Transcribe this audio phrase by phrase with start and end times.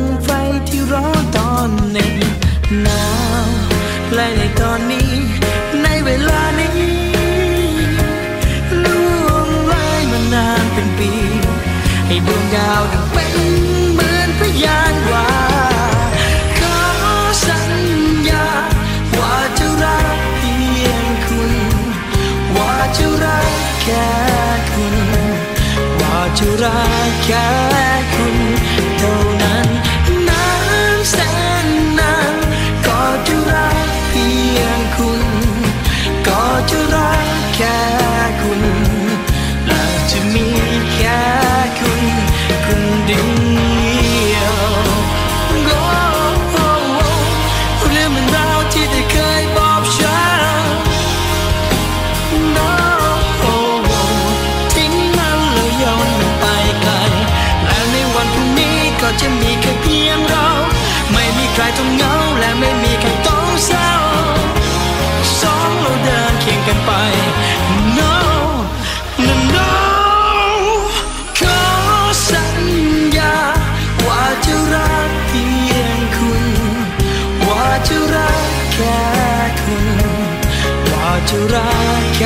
[0.00, 0.30] งไฟ
[0.68, 2.14] ที่ร้อนตอนหนึ่ง
[2.82, 3.04] หนา
[3.44, 3.48] ว
[4.14, 5.10] และในตอนนี้
[5.82, 6.67] ในเวลานี้
[81.52, 81.68] ว่า
[82.22, 82.24] จ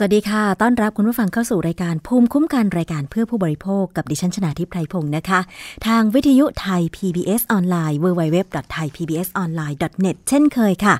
[0.00, 5.40] สวัสดีค่ะ ต้อนรับคุณผู้ฟังเข้าสู่รายการภูมิคุ้มกันรายการเพื่อผู้บริโภคกับดิฉันชนาทิพไพรพงศ์นะคะ
[5.86, 10.94] ทางวิทยุไทย PBS ออนไลน์ www.thaipbsonline.net เช่นเคยค่ะ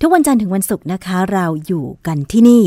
[0.00, 2.62] ทุกวันจันทร์ถึงวันศุกร์นะคะ เราอยู่กันที่นี่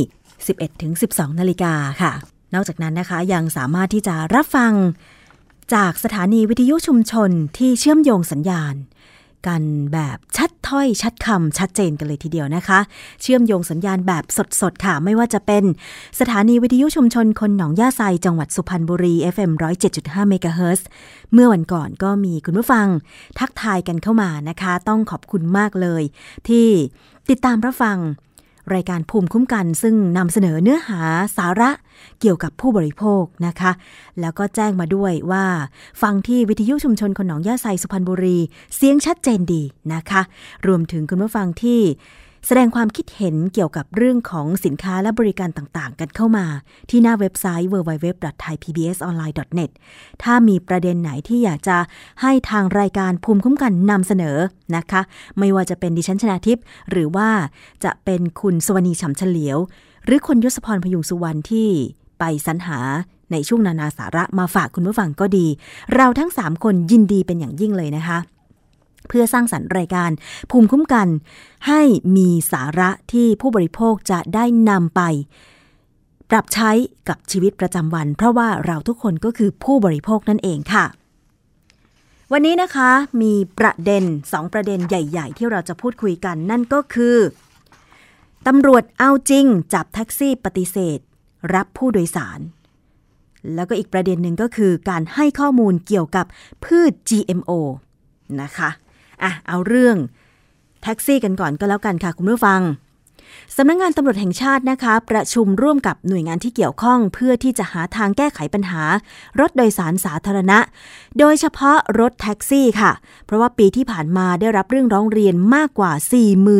[0.67, 2.11] 11-12 นาฬิกาค่ะ
[2.53, 4.71] นอกจากนั้นนะคะยังสามารถที่จะรับฟัง
[5.73, 8.73] จากสถานีวิทยุชุมชนที่เชื่อมโยงสัญญาณ
[9.47, 9.61] กัน
[9.93, 12.79] แบบชัดถ้อยชัดคำชัดเจนกันเลยทีเดียวนะคะ
[13.21, 14.23] เชื่อมโยงสัญญาณแบบ
[14.61, 15.63] สดๆ ค่ะ ไม่ว่าจะเป็น
[16.19, 19.51] สถานีวิทยุชุมชนคนหนองย่าไซจังหวัดสุพรรณบุรี FM
[19.91, 20.87] 107.5เมกะเฮิรตซ์
[21.33, 22.87] เมื่อวันก่อนก็มีคุณผู้ฟัง
[23.39, 26.03] ทักทายกันเข้ามานะคะ ต้องขอบคุณมากเลย
[26.47, 26.67] ที่
[27.29, 27.97] ติดตามรับฟัง
[28.75, 31.01] รายการภูมิคุ้มกัน ซึ่งนำเสนอเนื้อหา
[31.37, 31.69] สาระ
[32.19, 33.71] เกี่ยวกับผู้บริโภคนะคะ
[34.21, 35.45] แล้วก็แจ้งมาด้วยว่า
[36.01, 38.37] ฟังที่วิทยุชุมชนคนหนองย่าไซสุพรรณบุรี
[38.75, 40.21] เสียงชัดเจนดีนะคะ
[40.67, 41.81] รวมถึงคุณผู้ฟังที่
[42.45, 46.45] แสดงความคิดเห็นเกี่ยวกับเรื่องของสินค้าและบริการต่างๆ กันเข้ามา
[46.89, 49.71] ที่หน้าเว็บไซต์ www.thaipbsonline.net
[50.23, 51.77] ถ้ามีประเด็นไหนที่อยากจะ
[52.21, 54.37] ให้ทางรายการภูมิคุ้มกันนำเสนอ
[54.75, 55.01] นะคะ
[55.39, 57.29] ไม่ว่าจะเป็นดิฉันชนาทิพย์หรือว่า
[57.83, 59.57] จะเป็นคุณสวนีฉ่ำเฉลียว
[60.05, 61.69] หรือคุณยศพรพยุงสุวรรณที่
[62.19, 62.79] ไปสรรหา
[63.31, 65.47] ในช่วงนานาสาระมาฝากคุณผู้ฟังก็ดี
[65.95, 68.17] เราทั้ง 3 คนยินดีเป็นอย่างยิ่งเลยนะคะ
[69.07, 70.11] เพื่อสร้างสรรค์รายการ
[70.51, 71.07] ภูมิคุ้มกัน
[71.67, 71.81] ให้
[72.15, 75.01] มีสาระที่ผู้บริโภคจะได้นำไป
[76.29, 76.71] ปรับใช้
[77.09, 80.85] กับชีวิตประจำวัน เพราะว่าเราทุกคนก็คือผู้บริโภคนั่นเองค่ะ
[82.31, 82.91] วันนี้นะคะ
[83.21, 87.17] มีประเด็นสองประเด็นใหญ่ ๆ ที่เราจะพูดคุยกันนั่นก็คือ
[88.47, 90.99] ตำรวจเอาจริง จับแท็กซี่ปฏิเสธ
[91.55, 92.39] รับผู้โดยสาร
[93.55, 96.25] แล้วก็อีกประเด็นหนึ่งก็คือการให้ข้อมูลเกี่ยวกับ
[96.65, 97.51] พืช GMO
[98.41, 98.69] นะคะ
[99.23, 99.97] อะเอาเรื่อง
[100.83, 102.61] แท็กซี่กันก่อนก็แล้วกันค่ะคุณผู้ฟัง
[103.55, 108.83] สำนักงงานตำรวจแห่งชาตินะคะ ประชุมร่วมกับหน่วยงานที่เกี่ยวข้อง เพื่อที่จะหาทางแก้ไขปัญหา
[109.39, 110.59] รถโดยสารสาธารณะ
[111.19, 112.91] โดยเฉพาะรถแท็กซี่ค่ะ
[113.25, 115.91] เพราะว่าปีที่ผ่านมาได้รับเรื่องร้องเรียนมากกว่า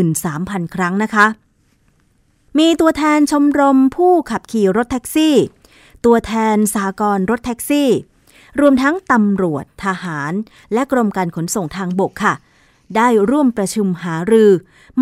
[0.04, 1.28] 43,000 ครั้งนะคะ
[2.60, 5.36] มีตัวแทนชมรมผู้ขับขี่รถแท็กซี่
[6.06, 7.90] ตัวแทนสากรรถแท็กซี่
[8.60, 10.34] รวมทั้งตำรวจทหาร
[10.74, 12.34] และกรมการขนส่งทางบกค่ะ
[12.96, 14.52] ได้ร่วมประชุมหารือ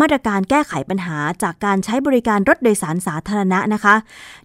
[0.00, 3.94] มาตรการแก้ไขปัญหาจากการใช้บริการรถโดยสารสาธารณะนะคะ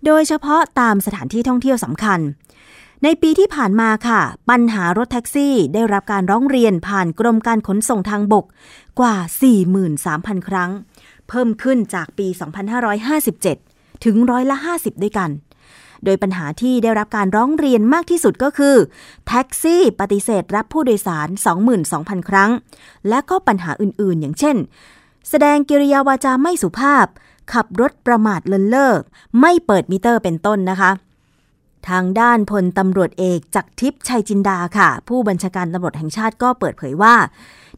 [0.06, 2.20] โดยเฉพาะตามสถานที่ท่องเที่ยวสำคัญ
[3.04, 8.46] ในปีที่ผ่านมาค่ะ ปัญหารถแท็กซี่ได้รับการร้องเรียนผ่านกรมการขนส่งทางบก
[9.00, 9.16] กว่า
[9.82, 10.72] 43,000 ครั้ง
[11.30, 12.28] เพิ่มขึ้นจากปี
[13.16, 15.30] 2557 ถึงร้อยละ 50 ด้วยกัน
[16.06, 18.76] โดยปัญหาที่ได้รับการร้องเรียนมากที่สุดก็คือ
[19.28, 21.28] แท็กซี่ปฏิเสธรับผู้โดยสาร
[21.80, 22.52] 22,000 ครั้ง
[23.10, 24.58] และก็ปัญหาอื่นๆ อย่างเช่น
[25.30, 27.06] แสดงกิริยาวาจาไม่สุภาพ
[27.54, 28.94] ขับรถประมาทเลินเล่อ
[29.42, 30.92] ไม่เปิดมิเตอร์เป็นต้นนะคะ
[31.90, 37.16] ทางด้านพลตำรวจเอกจักรทิพย์ชัยจินดาค่ะ ผู้บัญชาการตำรวจแห่งชาติก็เปิดเผยว่า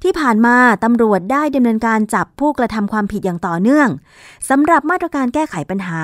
[0.04, 3.90] ที่ผ่านมาตำรวจได้ดำเนินการจับผู้กระทำความผิดอย่างต่อเนื่อง
[4.50, 6.00] สำหรับมาตรการแก้ไขปัญหา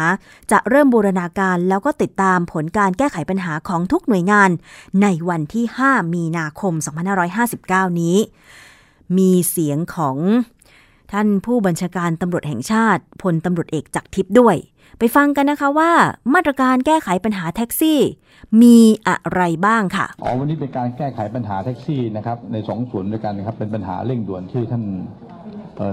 [0.51, 4.49] จะเริ่มบูรณาการแล้วก็ติดตามผลการแก้ไขปัญหาของทุกหน่วยงาน
[5.01, 6.73] ในวันที่ 5 มีนาคม
[7.37, 8.17] 2559 นี้
[9.17, 10.17] มีเสียงของ
[11.11, 14.55] ท่านผู้บัญชาการตำรวจแห่งชาติพลตำรวจเอกจักรทิพย์ด้วย
[14.99, 15.91] ไปฟังกันนะคะว่า
[16.33, 17.99] มาตรการแก้ไขปัญหาแท็กซี่
[18.61, 24.83] มีอะไรบ้างค่ะ อ๋อวันนี้เป็นการแก้ไขปัญหาแท็กซี่นะครับในสองส่วนด้วยกันนะครับเป็นปัญหาเร่งด่วนที่ท่าน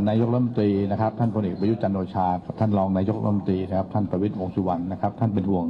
[0.09, 2.27] นายกรัฐมนตรีนะครับท่านพลเอกประยุทธ์จันทร์โอชา
[2.59, 5.67] ท่านรองนายกรัฐมนตรีนะครับท่านประวิตรวงษ์สุวรรณนะครับท่านเป็นห่วง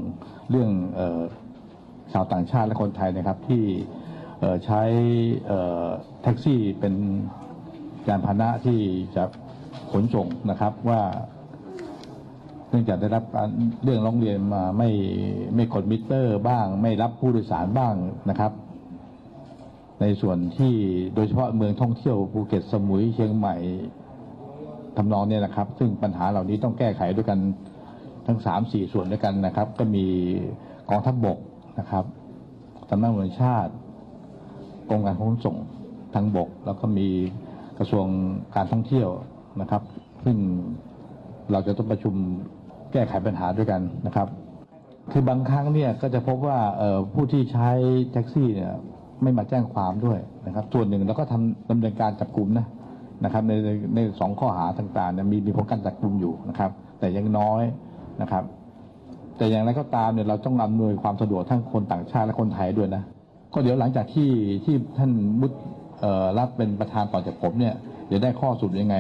[0.51, 0.71] เรื่อง
[2.13, 3.63] ชาวต่างชาติและคนไทยนะครับที่
[4.65, 4.83] ใช้
[6.23, 6.95] แท็กซี่เป็น
[8.09, 8.79] ยานพาหนะที่
[9.17, 9.25] จะ
[9.93, 11.01] ขนส่งนะครับว่า
[12.71, 13.49] เนื่องจากได้รับการ
[13.85, 14.91] เรื่องร้องเรียนมาไม่
[15.55, 17.95] ไม่กดมิเตอร์บ้าง ไม่รับผู้โดยสารบ้าง
[18.31, 18.53] นะครับ
[20.01, 20.75] ในส่วนที่
[21.15, 23.57] โดยเฉพาะเมืองท่องเที่ยวภูเก็ตสมุยเชียงใหม่
[24.97, 27.39] ทำนองเนี่ยนะครับ ซึ่งปัญหาเหล่านี้ต้องแก้ไขด้วยกัน
[28.27, 30.07] ทั้งสามสี่ส่วนด้วยกันนะครับ ก็มี
[30.91, 31.39] กองทัพบก
[31.79, 32.05] นะครับ
[32.91, 33.73] สำนักงานชาติ
[34.89, 35.57] กรมการขนส่ง
[36.15, 37.09] ทางบก แล้วก็มี
[37.79, 38.07] กระทรวง
[38.57, 39.09] การท่องเที่ยว
[39.61, 39.83] นะครับ
[40.25, 40.37] ซึ่ง
[41.51, 42.15] เราจะต้องประชุม
[42.93, 44.29] แก้ไขปัญหาด้วยกันนะครับ
[45.13, 46.59] คือบางครั้งเนี่ยก็จะพบว่า
[47.15, 47.71] ผู้ที่ใช้
[48.13, 48.73] แท็กซี่เนี่ย
[49.23, 52.67] ไม่มาแจ้งความด้วยนะครับ ส่วนหนึ่งเราก็ทำดำเนินการจับกลุ่มนะ
[53.25, 53.53] นะครับใน
[53.95, 57.63] ในสองข้อหาต่างๆเนี่ยมีมีผลการจับกลุ่มอยู่นะครับ แต่ยังน้อย
[58.23, 58.45] นะครับ
[59.37, 63.03] แต่อย่างไรก็ตามเนี่ยเราต้องอำนวยความสะดวกทั้งคนต่างชาติและคนไทยด้วยนะ
[63.53, 64.31] ก็เดี๋ยวหลังจากที่
[64.65, 65.53] ที่ท่านมุด
[66.39, 67.75] รับเป็นประธานต่อจากผมเนี่ย
[68.09, 68.97] เดี๋ยวได้ข้อสรุปยังไง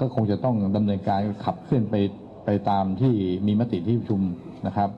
[0.00, 1.94] ก็คงจะต้องดำเนินการขับเคลื่อนไป
[2.44, 3.12] ไปตามที่
[3.46, 4.20] มีมติที่ประชุม
[4.66, 4.90] นะครับ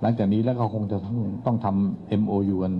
[0.00, 2.74] หลังจากนี้แล้วก็คงจะต้องต้องทำ MOU กัน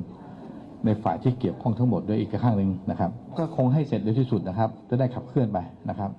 [0.84, 5.58] ในฝ่ายที่เกี่ยวข้องทั้งหมดด้วยอีกข้างหนึ่งนะครับ ก็คงให้เสร็จเร็วที่สุดนะครับ จะได้ขับเคลื่อนไป
[5.90, 6.10] นะครับ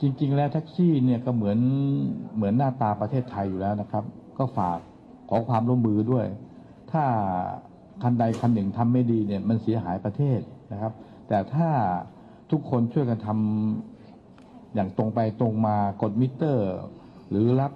[0.00, 1.58] จริง ๆ แล้วแท็กซี่เนี่ยก็เหมือน
[2.36, 4.04] เหมือนหน้าตาประเทศไทยอยู่แล้วนะครับ
[4.38, 4.78] ก็ฝาก
[5.28, 6.26] ขอความร่วมมือด้วย
[6.92, 7.04] ถ้า
[8.02, 10.40] คันใดคันหนึ่งทำไม่ดีเนี่ยมันเสียหายประเทศ
[10.72, 10.92] นะครับ
[11.28, 11.68] แต่ถ้า
[12.50, 16.70] ทุกคนช่วยกันทำอย่างตรงไปตรงมากดมิเตอร์
[17.34, 17.72] หรือรับ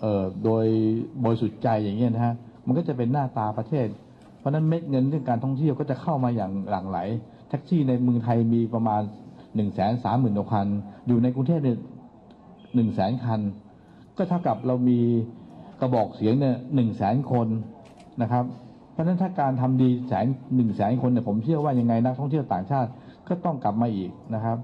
[0.00, 0.66] เอ่อโดย
[1.24, 2.34] บริสุทธิ์ใจอย่างเงี้ยนะฮะ
[2.66, 3.86] มันก็จะเป็นหน้าตาประเทศ
[4.38, 6.98] เพราะนั้นเม็ดเงินเรื่องการท่องเที่ยวก็จะเข้ามาอย่างหลั่งไหล
[7.48, 10.66] แท็กซี่ในเมืองไทยมีประมาณ1นึ่งแสนสามหมื่นคัน
[11.06, 11.78] อยู่ในกรุงเทพเนี่ย
[12.74, 13.40] หนึ่งแสนคัน
[14.16, 15.00] ก็เท่ากับเรามี
[15.80, 17.48] กระบอกเสียงเนี่ยหนึ่งแสนคน
[18.22, 18.44] นะครับ
[18.92, 22.90] เพราะฉะนั้นถ้าการทำดีแสนหนึ่งแสนคนเนี่ยผมเชื่อว่ายังไงนักท่องเที่ยวต่างชาติ
[23.28, 24.58] ก็ต้องกลับมาอีกนะครับ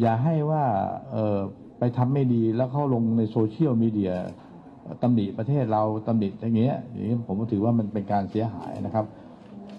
[0.00, 0.64] อย่าให้ว่า
[1.12, 1.38] เออ
[1.78, 4.12] ไปทำไม่ดีแล้วเข้าลงในโซเชียลมีเดีย
[5.02, 9.06] ตำหนิประเทศเราตำหนิอย่างเงี้ยอย่างนี้ผมถือว่ามันเป็นการเสียหายนะครับ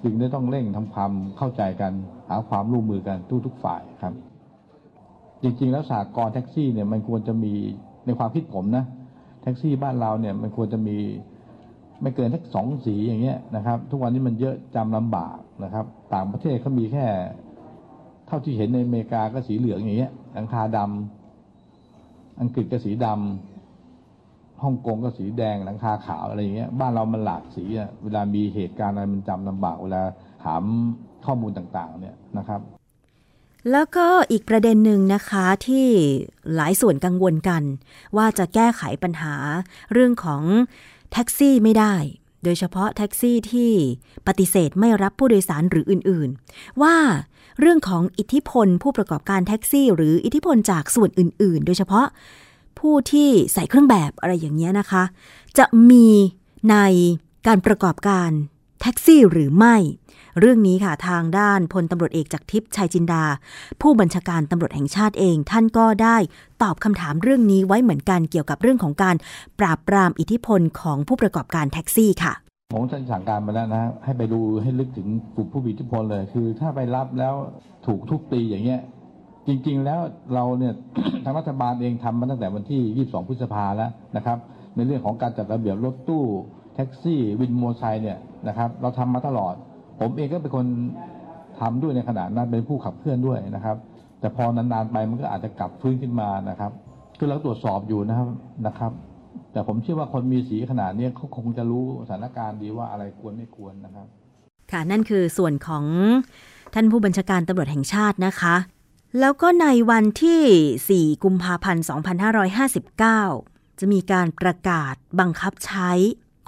[0.03, 1.91] จึงได้ต้องเร่งทำความเข้าใจกัน
[2.29, 4.13] หาความร่วมมือกันทุกๆฝ่ายครับ
[5.41, 7.53] จริงๆแล้วสากลแท็กซี่เนี่ยมันควรจะมี
[8.05, 8.85] ในความคิดผมนะ
[9.41, 10.97] แท็กซี่บ้านเราเนี่ยมันควรจะมี
[12.01, 17.05] ไม่เกินทักสองสีอย่างเงี้ยนะครับ ทุกวันนี้มันเยอะจำลำบากนะครับ ต่างประเทศเขามีแค่
[18.27, 21.16] เท่าที่เห็นในอเมริกาก็สีเหลืองอย่างเงี้ยหลังคาดำ
[22.41, 30.01] อังกฤษก็สีดำฮ่องกงก็สีแดงหลังคาขาวอะไรอย่างเงี้ยบ้านเรามันหลากสีอะเวลามีเหตุการณ์อะไรมันจำลำบากเวลา
[30.43, 30.63] ถาม
[31.25, 32.61] ข้อมูลต่างๆเนี่ยนะครับ
[33.71, 35.87] แล้วก็อีกประเด็นหนึ่งนะคะที่
[36.55, 37.63] หลายส่วนกังวลกัน
[38.17, 39.35] ว่าจะแก้ไขปัญหา
[39.93, 40.43] เรื่องของ
[41.11, 41.95] แท็กซี่ไม่ได้
[42.43, 43.71] โดยเฉพาะแท็กซี่ที่
[44.27, 46.95] ปฏิเสธไม่รับผู้โดยสารหรืออื่นๆ ว่า
[47.59, 52.07] เรื่องของอิทธิพล ผู้ประกอบการแท็กซี่ หรืออิทธิพลจากส่วนอื่น ๆ โดยเฉพาะ
[52.79, 55.03] ผู้ที่ใส่เครื่องแบบอะไรอย่างเงี้ยนะคะ
[55.57, 56.07] จะมี
[56.69, 56.75] ใน
[57.47, 58.29] การประกอบการ
[58.81, 59.75] แท็กซี่หรือไม่
[60.39, 63.23] เรื่องนี้ค่ะทางด้านพลตำรวจเอกจากทิพย์ชัยจินดา
[63.81, 66.17] ผู้บัญชาการตำรวจแห่งชาติเอง ท่านก็ได้
[66.63, 69.15] ตอบคำถามเรื่องนี้ไว้เหมือนกันเกี่ยวกับเรื่องของการ
[69.59, 72.33] ปราบปรามอิทธิพลของผู้ประกอบการแท็กซี่ค่ะ
[72.73, 77.33] ผมท่านสั่งการมาแล้วนะให้ไปดูให้ลึกถึงกลุ่มผู้มีอิทธิพลเลย คือถ้าไปรับแล้ว
[77.85, 78.81] ถูกทุบตีอย่างเงี้ย
[79.47, 79.99] จริง ๆ แล้ว
[80.33, 80.73] เราเนี่ย
[81.23, 84.37] ทางรัฐบาลเองทำมาตั้งแต่วันที่ 22 พฤษภาแล้วนะครับ
[84.75, 86.23] ในเรื่องของการจัดระเบียบรถตู้
[86.75, 89.53] แท็กซี่วินมอเตอร์ไซค์เนี่ยนะครับเราทำมาตลอด
[89.99, 90.65] ผมเองก็เป็นคน
[91.59, 93.77] ทำด้วยในขณะนั้นเป็นผู้ขับเคลื่อนด้วยนะครับ
[94.19, 96.71] แต่พอนานๆไปมันก็อาจจะกลับฟื้นขึ้นมานะครับ
[97.17, 98.29] คือเราตรวจสอบอยู่นะครับ
[98.67, 98.91] นะครับ
[99.57, 104.07] แต่ผมเชื่อว่าคนมีสีขนาดนี้เขาคงจะรู้สถานการณ์ดีว่าอะไรควรไม่ควรนะครับ
[104.71, 105.85] ค่ะนั่นคือส่วนของ
[106.73, 108.55] ท่านผู้บัญชาการตำรวจแห่งชาตินะคะ
[109.19, 111.83] แล้วก็ในวันที่ 4 กุมภาพันธ์
[113.01, 115.91] 2559 จะมีการประกาศบังคับใช้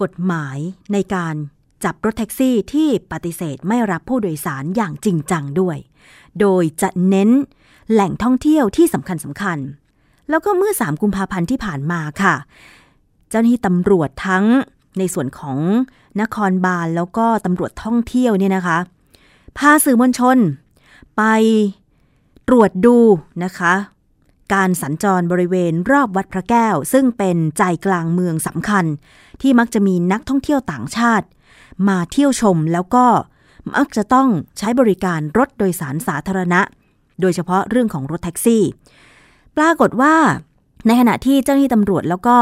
[0.02, 0.58] กฎหมาย
[0.94, 1.36] ในการ
[1.84, 5.78] จับรถแท็กซี่ที่ปฏิเสธไม่รับผู้โดยสารอย่างจริงจังด้วย
[6.40, 7.30] โดยจะเน้น
[7.92, 9.58] แหล่งท่องเที่ยวที่สำคัญสำคัญ
[10.30, 12.36] แล้วก็เมื่อ 3 กุมภาพันธ์ที่ผ่านมาค่ะ
[13.30, 14.46] เจ้าหน้าที่ตำรวจทั้ง
[15.00, 15.58] ในส่วนของ
[16.22, 18.78] นครบาลแล้วก็ตำรวจท่องเที่ยวเนี่ยนะคะ
[19.58, 20.38] พาสื่อมวลชน
[21.18, 21.24] ไป
[22.48, 22.98] ตรวจดู
[23.44, 23.74] นะคะ
[24.54, 28.86] การสัญจรบริเวณรอบวัดพระแก้ว ซึ่งเป็นใจกลางเมืองสำคัญ
[29.42, 31.26] ที่มักจะมีนักท่องเที่ยวต่างชาติ
[31.88, 33.06] มาเที่ยวชมแล้วก็
[33.76, 36.62] มักจะต้องใช้บริการรถโดยสารสาธารณะ
[37.22, 38.64] โดยเฉพาะเรื่องของรถแท็กซี่
[39.58, 40.16] ปรากฏว่า
[40.86, 42.38] ในขณะที่เจ้าหน้าที่ตำรวจแล้วก็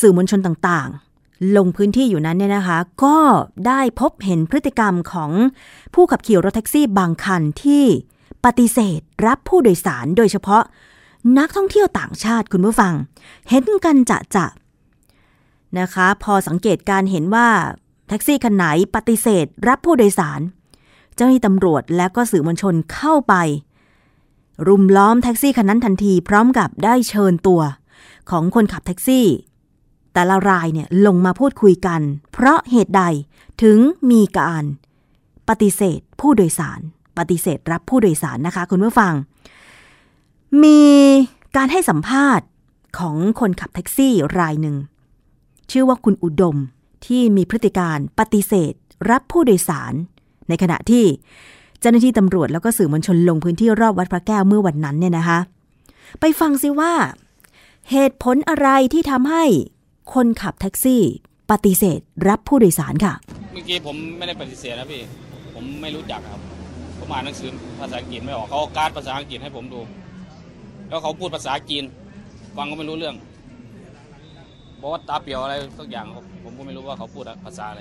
[0.00, 3.18] สื่อมวลชนต่างๆ ลงพื้นที่อยู่นั้นเนี่ยนะคะ ก็
[3.66, 5.30] ได้พบเห็นพฤติกรรมของ
[5.94, 7.84] ผู้ขับขี่รถแท็กซี่บางคันที่
[8.44, 10.62] ปฏิเสธรับผู้โดยสารโดยเฉพาะ
[11.38, 12.92] นักท่องเที่ยวต่างชาติคุณผู้ฟัง
[13.48, 14.46] เห็นกันจะจะ
[15.78, 17.48] นะคะ พอสังเกตการเห็นว่า
[18.08, 20.40] แท็กซี่คันไหนปฏิเสธ รับผู้โดยสาร
[21.14, 23.34] เจ้าหน้าที่ตำรวจและก็สื่อมวลชนเข้าไป
[24.66, 27.62] รุมล้อมแท็กซี่คันนั้นทันที พร้อมกับได้เชิญตัว
[28.30, 29.26] ของคนขับแท็กซี่
[30.12, 32.00] แต่ละรายเนี่ยลงมาพูดคุยกัน
[32.32, 33.02] เพราะเหตุใด
[33.62, 33.78] ถึง
[34.10, 34.64] มีการ
[35.48, 36.80] ปฏิเสธผู้โดยสาร
[37.18, 39.12] ปฏิเสธรับผู้โดยสารนะคะ คุณผู้ฟัง
[40.62, 40.82] มี
[41.56, 42.46] การให้สัมภาษณ์
[42.98, 44.76] ของคนขับแท็กซี่รายหนึ่ง
[45.70, 46.56] ชื่อว่าคุณอุดม
[47.06, 48.72] ที่มีพฤติการปฏิเสธ
[49.10, 49.92] รับผู้โดยสาร
[50.48, 51.04] ในขณะที่
[51.82, 55.38] เจ้าหน้าที่ตำรวจแล้วก็สื่อมวลชนลงพื้นที่รอบวัดพระแก้วเมื่อวันนั้นเนี่ยนะคะ
[56.20, 56.92] ไปฟังซิว่า
[57.90, 59.44] เหตุผลอะไรที่ทำให้
[60.14, 61.02] คนขับแท็กซี่
[61.50, 63.14] ปฏิเสธรับผู้โดยสารค่ะ
[63.52, 65.02] เมื่อกี้ผมไม่ได้ปฏิเสธนะพี่
[65.54, 66.40] ผมไม่รู้จักครับ
[66.98, 67.48] ผมอ่านหนังสือ
[67.80, 69.80] ภาษาอังกฤษไม่ออกเขาเอาการ์ดภาษาอังกฤษให้ผมดู
[70.88, 71.84] แล้วเขาพูดภาษาจีน
[72.56, 73.14] ฟังก็ไม่รู้เรื่อง
[74.80, 77.80] บอกว่าตาเปียวอะไรสักอย่างครับผมก็ไม่รู้ว่าเขาพูดภาษาอะไร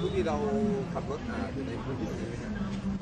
[0.00, 0.36] ทุกที่เรา
[0.92, 2.49] ขับรถอ่าอยู่ในพื้นที่นี้ไหมครับ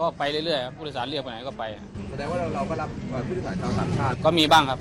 [0.01, 1.65] ก็ไปเรื่อยๆครับผู้โดยสารเรียกไปไหนก็ไป
[2.11, 4.79] แสดงว่าเราเราก็รับเอ่อผู้โดยสารชาวต่างชาติก็มีบ้างครับ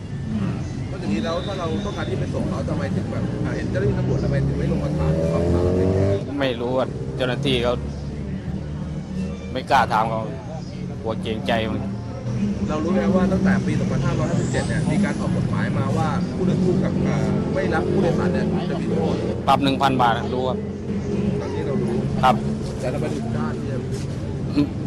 [0.92, 6.86] ก็อย่างนี้แล้วถ้าเราต้องการที่ไปส่งเขาทำไมถึงแบบอ่าเห็นเจ้าหน้าที่ตำรวจทำไมถึงไม่ลงมาถามหรือสอบถามอะไรอย่างเงี้ยไม่รู้ว่า
[7.18, 7.74] เจ้าหน้าที่เขา
[9.52, 10.22] ไม่กล้าถามเขา
[11.02, 11.82] กลัวเกรงใจมัน
[12.70, 13.74] เรารู้ไหมว่าตั้งแต่ปี
[14.16, 17.18] 2557 เนี่ยมีการออกกฎหมายมาว่าผู้โดยผู้กับอ่า
[17.54, 19.16] ไม่รับผู้โดยสารเนี่ยจะมีโทษ
[19.48, 20.58] ปรับหนึ่งพันบาทรู้ครับ
[21.42, 22.36] ตอนนี้เรารู้ครับ
[22.80, 23.80] แต่เราไปถึงด้านเนี่ย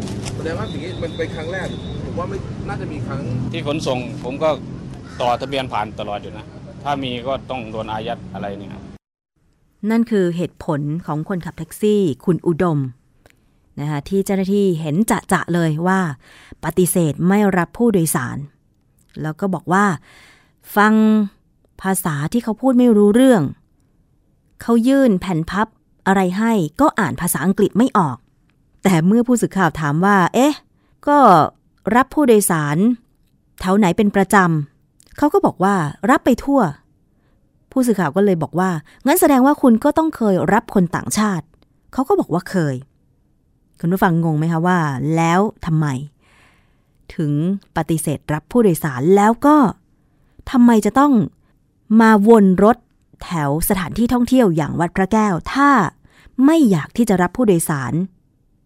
[0.45, 1.67] ดงว่าอย่างนี้มันเป็นครั้งแรก
[2.03, 3.21] ผมว่าไม่น่าจะมีครั้ง
[3.51, 4.49] ที่ขนส่งผมก็
[5.21, 6.45] ต่อทะเบียนผ่านตลอดอยู่นะ
[6.83, 8.83] ถ้ามีก็ต้องโดนอายัดอะไรเนี่ยครับ
[9.89, 12.79] นั่นคือเหตุผลของคนขับแท็กซี่คุณอุดม
[13.79, 15.99] นะคะที่เจ้าหน้าที่เห็นจะจะๆเลยว่า
[16.65, 18.37] ปฏิเสธไม่รับผู้โดยสาร
[19.21, 19.85] แล้วก็บอกว่า
[20.75, 20.93] ฟัง
[21.81, 23.43] ภาษาที่เขาพูดไม่รู้เรื่อง
[24.61, 25.67] เขายื่นแผ่นพับ
[26.07, 28.17] อะไรให้ก็อ่านภาษาอังกฤษไม่ออก
[28.83, 30.53] แต่เมื่อผู้สื่อข่าวถามว่า เอ๊ะ
[31.07, 31.17] ก็
[31.95, 32.77] รับผู้โดยสาร
[33.59, 35.75] แถวไหนเป็นประจำเขาก็บอกว่า
[36.09, 36.61] รับไปทั่ว
[37.71, 38.69] ผู้สื่อข่าวก็เลยบอกว่า
[39.05, 41.45] งั้นแสดงว่าคุณก็ต้องเคยรับคนต่างชาติ
[41.93, 42.75] เขาก็บอกว่าเคย
[43.79, 44.79] คุณผู้ฟังงงไหมคะว่า
[45.15, 45.87] แล้วทำไม
[47.15, 47.31] ถึง
[47.77, 49.57] ปฏิเสธรับผู้โดยสารแล้วก็
[50.51, 51.13] ทำไมจะต้อง
[52.01, 52.77] มาวนรถ
[53.23, 55.69] แถวสถานที่ท่องเที่ยวอย่างวัดพระแก้ว ถ้า
[56.45, 57.93] ไม่อยากที่จะรับผู้โดยสาร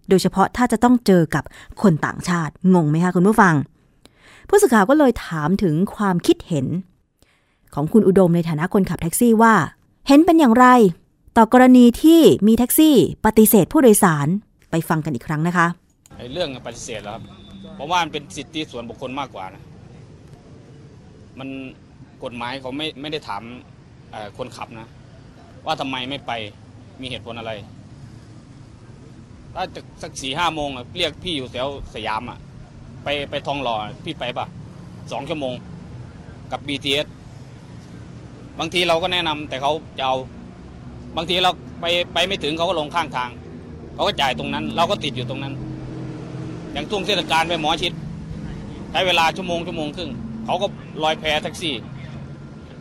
[0.09, 1.43] โดยเฉพาะถ้าจะต้องเจอกับ
[1.81, 3.55] คนต่างชาติ งงไหมคะคุณผู้ฟัง
[4.49, 6.65] ผู้สื่อข่าวก็เลยถามถึงความคิดเห็น
[7.73, 9.53] ของคุณอุดมในฐานะคนขับแท็กซี่ว่า
[10.07, 10.67] เห็นเป็นอย่างไร
[11.37, 12.95] ต่อกรณีที่มีแท็กซี่
[13.25, 14.27] ปฏิเสธผู้โดยสาร
[14.71, 15.67] ไปฟังกันอีกครั้งนะคะ
[16.33, 17.23] เรื่องปฏิเสธแล้วครับ
[17.75, 19.63] เพราะว่ามันเป็นสิทธิส่วนบุคคลมากกว่านะ
[21.39, 21.49] มัน
[22.23, 23.41] กฎหมายเขาไม่ไม่ได้ถาม
[24.37, 24.87] คนขับนะ
[25.65, 26.31] ว่าทำไมไม่ไป
[27.01, 27.51] มีเหตุผลอะไร
[29.55, 32.37] ถ้าจะสักสี่ห้าโมงอะเรียกพี่อยู่แถวสยามอะ
[33.03, 34.45] ไปไปทองหล่อพี่ไปปะ
[35.11, 35.53] สองชั่วโมง
[36.51, 37.07] กับ BTS
[38.59, 40.15] บางทีเราก็แนะนำแต่เขาจะเอา
[41.17, 43.29] บางทีเราไปไปไม่ถึงเขาก็ลงข้างทาง
[43.95, 45.53] เขาก็จ่ายตรงนั้น เราก็ติดอยู่ตรงนั้น
[46.73, 47.93] อย่างช่วงเทศกาลไปหมอชิด
[48.91, 50.09] ใช้เวลาชั่วโมงชั่วโมงครึ่ง
[50.45, 50.67] เขาก็
[51.03, 51.75] ลอยแพแท็กซี่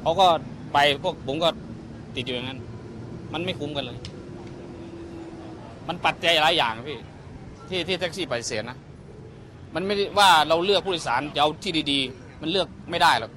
[0.02, 0.26] เขาก็
[0.72, 1.48] ไปพวกผมก็
[2.16, 2.58] ติดอยู่อย่างนั้น
[3.32, 3.98] มันไม่คุ้มกันเลย
[5.88, 6.98] มันปัจจัยหลายอย่างพี่
[7.68, 8.78] ที่ที่แท็กซี่ปฏิเสธนะ
[9.74, 13.32] มันไม่ได้ว่าเราเลือกผู้โดยสารจะเอาที่ดีๆ มันเลือกไม่ได้หรอก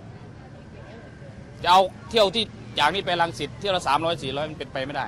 [1.63, 2.43] จะเอาเที่ยวที่
[2.79, 5.05] จากนี้ไปลังสิตเที่ยวละสามร้อยสี่ร้อยมันเป็นไปไม่ได้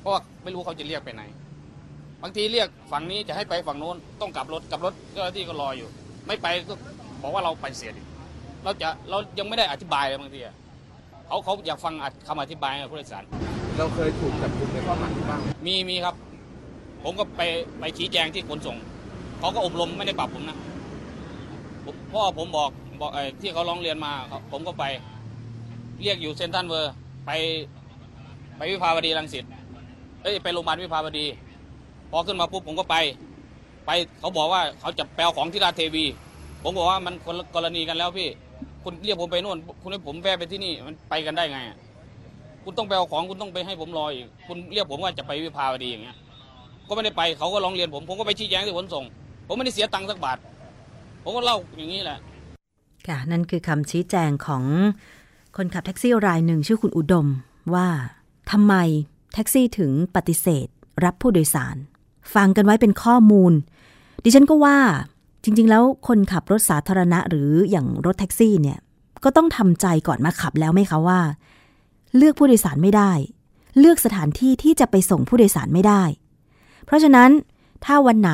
[0.00, 1.22] เพราะว่าไม่รู้เขาจะเรียกไปไหน
[2.22, 5.88] บางทีเรียกฝั่งนี้จะให้ไปฝั่งโน้นต้องกลับรถกลับรถเจ้าหน้าที่ก็รออยู่
[6.26, 6.74] ไม่ไปก็
[7.22, 8.02] บอกว่าเราไปเสียดิ
[8.64, 10.54] เราจะเรายังไม่ได้อธิบายเลยบางทีอะ
[11.26, 11.94] เขาเขาอยากฟัง
[12.26, 13.24] คำอธิบายของผู้โดยสาร
[13.76, 16.14] เราเคยถูกจับกุมในข้อหาที่บ้างไหมมีมีครับ
[17.04, 17.40] ผมก็ไป
[17.80, 18.76] ไปชี้แจงที่ขนส่ง
[19.38, 20.58] เขาก็อบรมไม่ได้ปรับผมนะ
[22.08, 24.12] เพราะว่อผมบอกบอกไอ้ที่เขาร้องเรียนมา
[24.50, 24.84] ผมก็ไป
[26.02, 26.92] เรียกอยู่เซนทรัลเวอร์
[27.26, 27.30] ไป
[28.56, 29.44] ไปวิภาวดีรังสิต
[30.22, 31.26] เอ้ยไปโรงพยาบาลวิภาวดี
[32.10, 32.96] พอขึ้นมาปุ๊บผมก็ไป
[33.86, 36.04] ไปเขาบอกว่าเขาจะแปลของที่ราเทวี
[36.62, 38.28] ผมบอกว่ามันคนกรณีกันแล้วพี่
[38.82, 41.58] คุณเรียกผมไปโน่น คุณให้ผมแวะไปที่นี่มันไปกันได้ไง
[42.64, 46.16] คุณต้องไปเอาของคุณต้องไปให้ผมรออีก คุณเรียกผมว่าจะไปวิภาวดีอย่างเงี้ย
[46.92, 49.04] ก็ไม่ได้ไปเขาก็ร้องเรียนผมผมก็ไปชี้แจงที่ขนส่ง
[49.46, 50.38] ผมไม่ได้เสียตังค์สักบาท
[51.22, 52.18] ผมก็เล่าอย่างนี้แหละ
[53.06, 54.64] ค่ะ นั่นคือคำชี้แจงของ
[55.56, 57.26] คนขับแท็กซี่รายหนึ่งชื่อคุณอุดม
[57.74, 57.88] ว่า
[58.50, 58.74] ทำไม
[59.34, 60.68] แท็กซี่ถึงปฏิเสธ
[61.04, 61.76] รับผู้โดยสาร
[62.34, 63.52] ฟังกันไว้เป็นข้อมูล
[64.24, 64.78] ดิฉันก็ว่า
[65.44, 68.78] จริง ๆ แล้วคนขับรถสาธารณะหรืออย่างรถแท็กซี่เนี่ย
[69.24, 71.20] ก็ต้องทำใจก่อนมาขับแล้วไหมคะว่า
[72.16, 73.12] เลือกผู้โดยสารไม่ได้
[73.78, 76.02] เลือกสถานที่ที่จะไปส่งผู้โดยสารไม่ได้
[76.84, 77.30] เพราะฉะนั้น
[77.84, 78.32] ถ้าวันไหน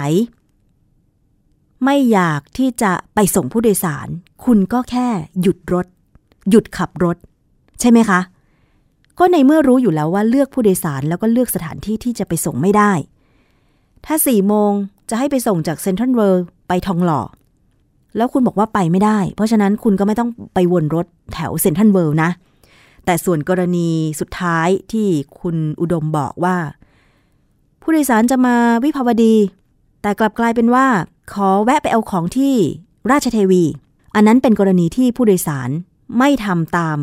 [1.84, 4.08] ไม่อยากที่จะไปส่งผู้โดยสาร
[4.44, 5.08] คุณก็แค่
[5.42, 5.86] หยุดรถ
[6.50, 7.16] หยุดขับรถ
[7.80, 8.20] ใช่ไหมคะ
[9.18, 12.92] ก็ในเมื่อรู้อยู่แล้วว่าเลือกผู้โดยสารแล้วก็เลือกสถานที่ที่จะไปส่งไม่ได้
[14.06, 14.72] ถ้าสี่โมง
[15.10, 17.22] จะให้ไปส่งจากเซ็นทรัลเวิลด์ไปทองหล่อ
[18.16, 22.30] แล้วคุณบอกว่าไปไม่ได้ เพราะฉะนั้นคุณก็ไม่ต้องไปวนรถแถวเซ็นทรัลเวิลด์นะ
[23.04, 23.88] แต่ส่วนกรณี
[24.20, 25.06] สุดท้ายที่
[25.40, 26.56] คุณอุดมบอกว่า
[27.90, 29.34] ผู้โดยสารจะมาวิภาวดี
[30.02, 30.86] แต่กลับกลายเป็นว่า
[31.32, 32.54] ขอแวะไปเอาของที่
[33.10, 33.64] ราชเทวี
[34.14, 35.70] อันนั้นเป็นกรณีที่ผู้โดยสาร
[36.18, 36.98] ไม่ทำตาม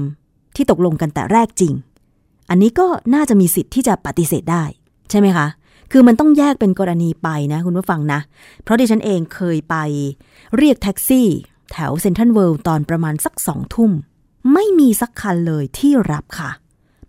[0.56, 1.74] ที่ตกลงกันแต่แรกจริง
[2.50, 4.64] อันนี้ก็น่าจะมีสิทธิ์ที่จะปฏิเสธได้
[5.10, 5.48] ใช่ไหมคะ
[5.92, 8.20] คือมันต้องแยกเป็นกรณีไปนะ คุณผู้ฟังนะ
[8.64, 9.76] เพราะดิฉันเองเคยไป
[10.58, 11.28] เรียกแท็กซี่
[11.72, 13.92] แถวเซ็นทรัลเวิลด์ตอนประมาณสักสองทุ่ม
[14.54, 16.52] ไม่มีสักคันเลยที่รับค่ะ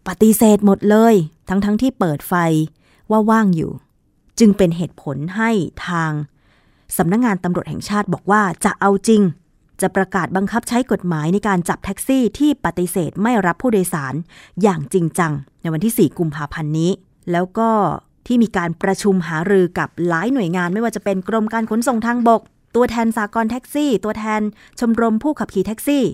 [0.08, 1.14] ปฏิเสธหมดเลย
[1.48, 2.34] ทั้งๆทที่เปิดไฟ
[3.10, 3.72] ว่าว่างอยู่
[4.38, 5.50] จึงเป็นเหตุผลให้
[5.86, 6.12] ทาง
[6.96, 9.22] สำนักงงานตำรวจแห่งชาติบอกว่าจะเอาจริง
[9.80, 14.14] จะประกาศบังคับใช้กฎหมายในการจับแท็กซี่ที่ปฏิเสธไม่รับผู้โดยสาร
[14.62, 16.90] อย่างจริงจัง ในวันที่ 4 กุมภาพันธ์นี้
[17.32, 17.70] แล้วก็
[18.26, 22.40] ที่มีการประชุมหารือกับหลายหน่วยงานไม่ว่าจะเป็นกรมการขนส่งทางบก
[22.74, 24.40] ตัวแทนสากลแท็กซี่ ตัวแทน
[24.80, 26.04] ชมรมผู้ขับขี่แท็กซี่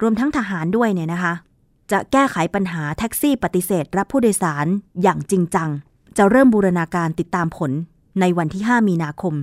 [0.00, 1.34] รวมทั้งทหารด้วยเนี่ยนะคะ
[1.92, 4.66] จะแก้ไขปัญหาแท็กซี่ปฏิเสธ รับผู้โดยสาร
[5.02, 5.70] อย่างจริงจัง
[6.18, 7.70] จะเริ่มบูรณาการติดตามผล
[8.20, 9.34] ในวันที่ 5 มีนาคม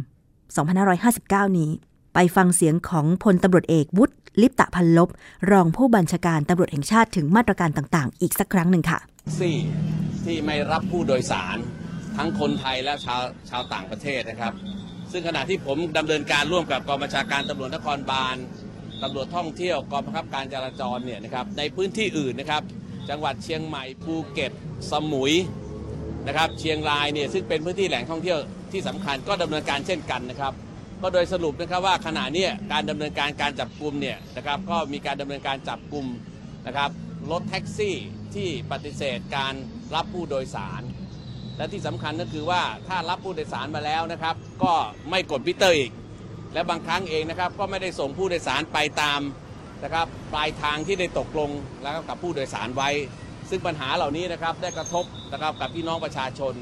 [0.76, 1.70] 2559 นี้
[2.14, 5.10] ไปฟังเสียงของพลตำรวจเอกวุฒิลิปตะพันลบ
[5.52, 9.00] รองผู้บัญชาการตำรวจแห่งชาติถึงมาตรการต่างๆ อีกสักครั้งหนึ่งค่ะ
[9.40, 9.58] ซี่
[10.26, 11.58] ที่ไม่รับผู้โดยสาร
[12.18, 14.54] ทั้งคนไทยและชาวชาวต่างประเทศนะครับ
[15.12, 18.36] ซึ่งขณะที่ผมดำเนินการร่วมกับกองบัญชาการตำรวจนครบาล
[19.04, 22.64] ตำรวจท่องเที่ยวกองบังคับการจราจรเนี่ยนะครับในพื้นที่อื่นนะครับ
[23.10, 24.52] จังหวัดเชียงใหม่ภูเก็ต
[24.92, 25.34] สมุย
[26.28, 28.40] นะครับเชียงรายเนี่ยซึ่งเป็นพื้นที่แหล่งท่องเที่ยว
[28.72, 30.54] ที่สำคัญก็ดำเนินการเช่นกันนะครับ
[31.02, 36.06] ก็โดยสรุปนะครับว่าขณะนี้การดำเนินการการจับกลุ่มเนี่ยนะครับก็มีการดำเนินการจับกลุ่ม
[36.68, 36.90] นะครับ
[37.32, 37.96] รถแท็กซี่
[38.36, 39.54] ที่ปฏิเสธการ
[39.96, 40.82] รับผู้โดยสาร
[41.58, 44.74] และที่สำคัญก็คือว่าถ้ารับผู้โดยสารมาแล้วนะครับ ก็
[45.10, 45.92] ไม่กดพิเตอร์อีก
[46.54, 49.22] และบางครั้งเองนะครับก็ไม่ได้ส่งผู้โดยสารไปตาม
[49.84, 51.50] นะครับปลายทางที่ได้ตกลง
[51.84, 52.90] แล้วก็กับผู้โดยสารไว้
[53.50, 56.54] ซึ่งปัญหาเหล่านี้นะครับได้กระทบนะครับกับพี่น้องประชาชน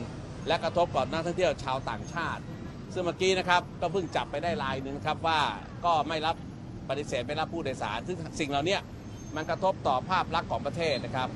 [0.48, 2.42] และกระทบกับนักท่องเที่ยวชาวต่างชาติ
[2.94, 5.40] ซึ่งเมื่อกี้นะครับก็เพิ่งจับไปได้รายหนึ่งครับว่า
[5.86, 6.36] ก็ไม่รับ
[6.90, 8.78] ปฏิเสธไม่รับผู้โดยสาร ซึ่งสิ่งเหล่านี้
[9.36, 11.30] มันกระทบต่อภาพลักษณ์ของประเทศนะครับ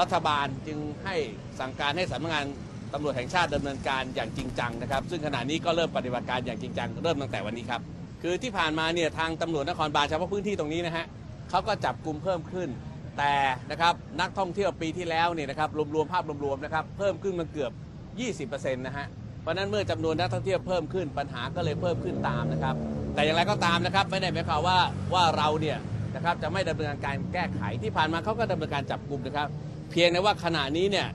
[0.00, 1.16] รัฐบาลจึงให้
[1.60, 2.46] สั่งการให้สำนักงาน
[2.92, 7.80] ตำรวจแห่งชาติดำเนินการอย่างจริงจังนะครับ ซึ่งขณะนี้ก็เริ่มปฏิบัติการอย่างจริงจังเริ่มตั้งแต่วันนี้ครับ
[8.22, 11.06] คือที่ผ่านมาเนี่ยทางตำรวจนครบาลเฉพาะพื้นที่ตรงนี้นะฮะ
[11.50, 12.68] เขาก็จับกลุ่มเพิ่มขึ้น
[13.18, 13.34] แต่
[13.70, 17.72] นะครับนักท่องเที่ยวปีที่แล้วเนี่ยนะครับรวมๆภาพรวมๆนะครับเพิ่มขึ้นมาเกือบ
[18.48, 19.06] 20%นะฮะ
[19.42, 22.74] เพราะนั้นเมื่อจำนวนนักท่องเที่ยวเพิ่มขึ้นปัญหาก็เลยเพิ่มขึ้นตามนะครับ
[23.14, 24.78] แต่อย่างไรก็ตามนะครับไม่ได้หมายความว่า
[25.14, 25.78] ว่าเราเนี่ย
[26.14, 29.48] นะครับจะไม่ดำเนินการแก้ไขที่ผ่านมาเขาก็ดำเนินการจับกลุ่มนะครับ
[29.90, 31.08] เพียงแต่ว่าขณะนี้เนี่ย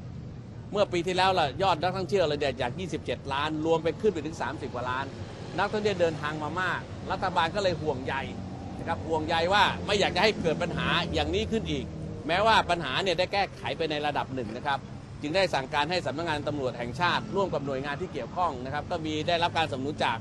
[0.71, 5.05] เมื่อปีที่แล้วล่ะยอดนักท่องเที่ยวเราเนี่ยจาก 27 ล้าน รวมไปขึ้นไปถึง 30 กว่าล้าน
[5.57, 6.79] นักท่องเที่ยวเดินทางมามาก
[7.11, 8.15] รัฐบาลก็เลยห่วงใย
[8.89, 11.85] นะครับห่วงใยว่าไม่อยากจะให้เกิดปัญหาอย่างนี้ขึ้นอีก
[12.27, 14.79] แม้ว่าปัญหาเนี่ยได้แก้ไขไปในระดับหนึ่งนะครับ
[15.21, 20.17] จึงได้สั่งการให้สำนักงานตำรวจแห่งชาติ ร่วมกับหน่วยงานที่เกี่ยวข้องนะครับ ก็มีได้รับการสนับสนุนจาก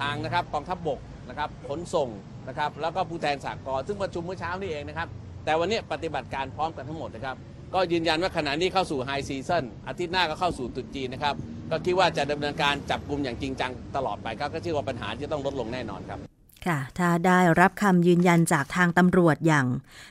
[0.00, 2.08] ทางนะครับกองทัพบกนะครับขนส่ง
[2.48, 5.08] นะครับแล้วก็ผู้แทนสากลซึ่งประชุมเมื่อเช้านี้เองนะครับ
[5.44, 7.36] แต่วันนี้ปฏิบัติการพร้อมกันทั้งหมดนะครับ
[7.74, 11.34] ก็ยืนยันว่าขณะนี้เข้าสู่ไฮซีซั o นอาทิตย์หน้าก็เข้าสู่ตรุษจีนนะครับ
[11.70, 19.66] ก็คิดว่าจะดำเนินการจับกลุ่มอย่างจริงจังตลอดไปครับก็เชื่อว่าปัญหาจะต้องลดลงแน่นอนครับ ค่ะ ถ้าได้รับคำยืนยันจากทางตำรวจอย่าง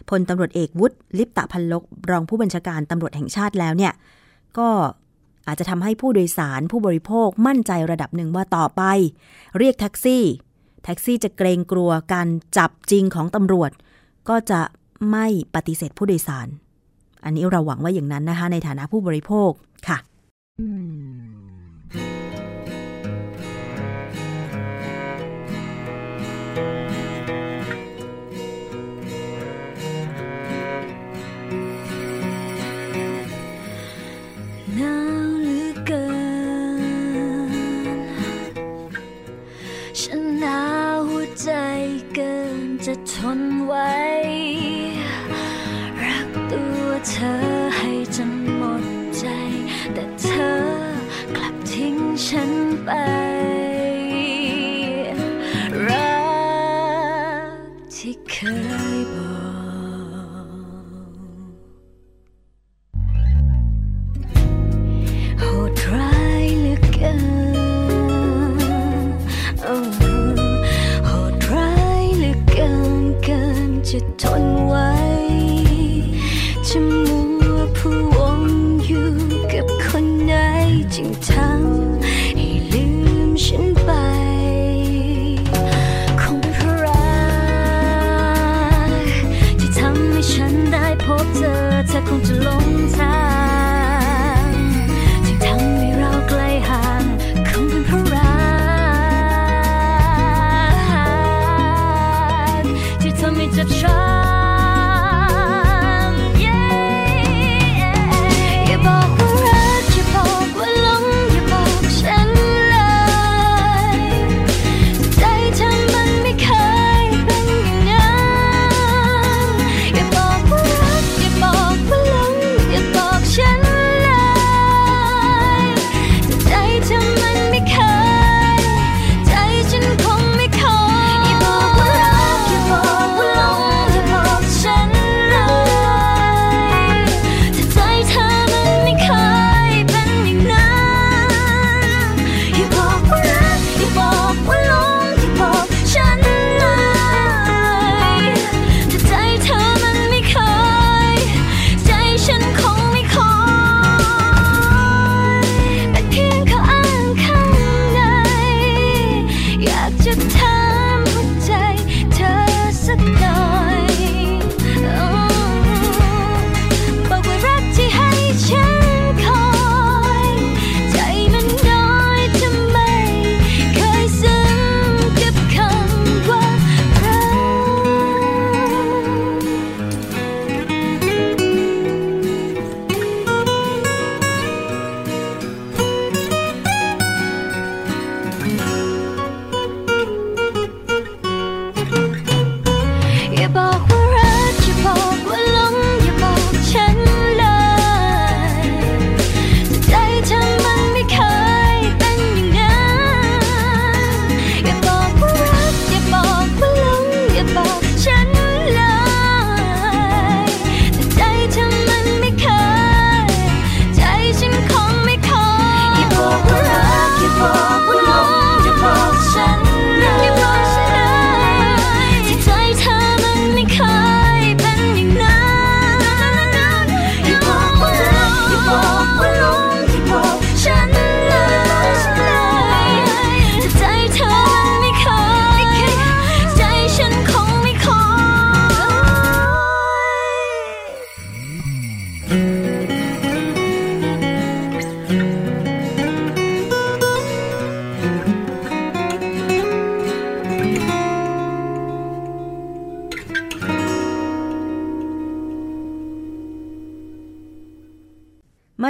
[0.09, 3.93] พลตำรวจเอกวุฒิลิปตะพันลกรองผู้บัญชาการตำรวจแห่งชาติแล้วเนี่ย
[4.57, 4.69] ก็
[5.47, 8.81] อาจจะทำให้ผู้โดยสารผู้บริโภคมั่นใจระดับหนึ่งว่าต่อไป
[9.57, 10.23] เรียกแท็กซี่
[10.83, 13.71] แท็กซี่จะเกรงกลัวการจับจริงของตำรวจ
[14.29, 14.62] ก็จะ
[15.12, 16.47] ไม่ปฏิเสธผู้โดยสาร
[17.23, 19.51] อันนี้เราหวังว่าอย่างนั้นนะคะ ในฐานะผู้บริโภค
[19.88, 19.97] ค่ะ
[20.59, 20.62] ห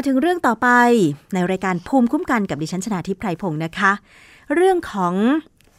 [0.02, 0.70] มาถึงเรื่องต่อไป
[1.34, 3.92] ในรายการภูมิคุ้มกันกับดิฉันชนาทิพไพรพงศ์นะคะ
[4.56, 5.14] เรื่องของ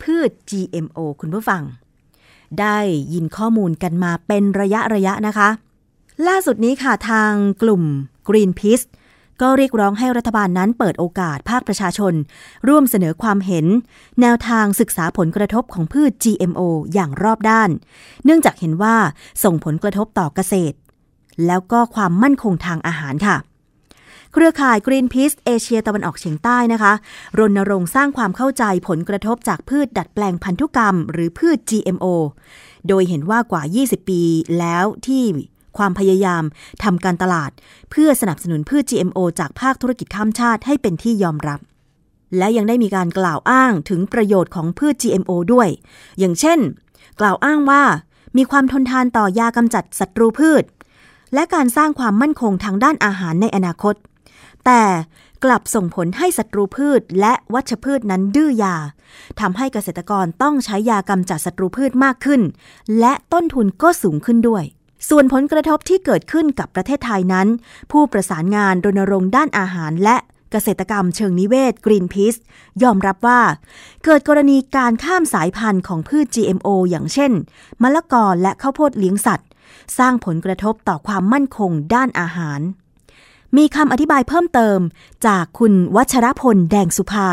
[0.03, 1.63] พืช GMO คุณผู้ฟัง
[2.61, 2.79] ได้
[3.15, 5.49] ยินข้อมูลกันมาเป็นระยะระยะนะคะ
[6.29, 7.83] ล่าสุดนี้ค่ะทางกลุ่ม
[8.29, 8.87] Greenpeace
[9.41, 12.15] ก็เรียกร้องให้รัฐบาลนั้นเปิดโอกาสภาคประชาชน
[12.69, 13.67] ร่วมเสนอความเห็น
[14.21, 16.61] แนวทางศึกษาผลกระทบของพืช GMO
[16.95, 17.71] อย่างรอบด้าน
[18.25, 18.97] เนื่องจากเห็นว่า
[19.45, 20.77] ส่งผลกระทบต่อเกษตร
[21.47, 23.39] แล้วก็ความมั่นคงทางอาหารค่ะ
[24.33, 26.93] เครือข่าย Greenpeace เอเชียตะวันออกเฉียงใต้นะคะ
[27.39, 32.07] รณรงค์สร้างความเข้าใจผลกระทบจากพืชดัดแปลงพันธุกรรม หรือพืช GMO
[32.89, 34.23] โดยเห็นว่ากว่า 20 ปี
[34.59, 35.23] แล้วที่
[35.79, 36.43] ความพยายาม
[36.85, 37.51] ทำการตลาด
[37.91, 41.61] เพื่อสนับสนุนพืช GMO จากภาคธุรกิจข้ามชาติให้เป็นที่ยอมรับ
[42.39, 45.69] และยังได้มีการกล่าวอ้างถึงประโยชน์ของพืช GMO ด้วย
[46.19, 46.59] อย่างเช่น
[47.21, 47.83] กล่าวอ้างว่า
[48.37, 50.65] มีความทนทานต่อยากำจัดศัตรูพืช
[51.35, 53.95] และการสร้างความมั่นคงทางด้านอาหารในอนาคต
[54.67, 54.85] แต่
[55.45, 58.77] กลับส่งผลให้ศัตรูพืชและวัชพืชนั้นดื้อยา
[59.41, 62.41] ทำให้เกษตรกรต้องใช้ยากำจัดศัตรูพืชมากขึ้น
[63.01, 64.65] และต้นทุนก็สูงขึ้นด้วย
[65.09, 67.49] ส่วนผลกระทบที่เกิดขึ้นกับประเทศไทยนั้น
[67.93, 70.17] ผู้ประสานงานรณรงค์ด้านอาหารและ
[70.51, 72.39] เกษตรกรรมเชิงนิเวศ Greenpeace
[72.83, 73.41] ยอมรับว่า
[74.05, 77.33] เกิดกรณีการข้ามสายพันธุ์ของพืช GMO อย่างเช่น
[77.83, 79.49] มะละกอและข้าวโพดเลี้ยงสัตว์
[79.99, 82.61] สร้างผลกระทบต่อความมั่นคงด้านอาหาร
[83.57, 84.79] มีคำอธิบายเพิ่มเติม
[85.27, 87.29] จากคุณวัชรพลแดงสุภา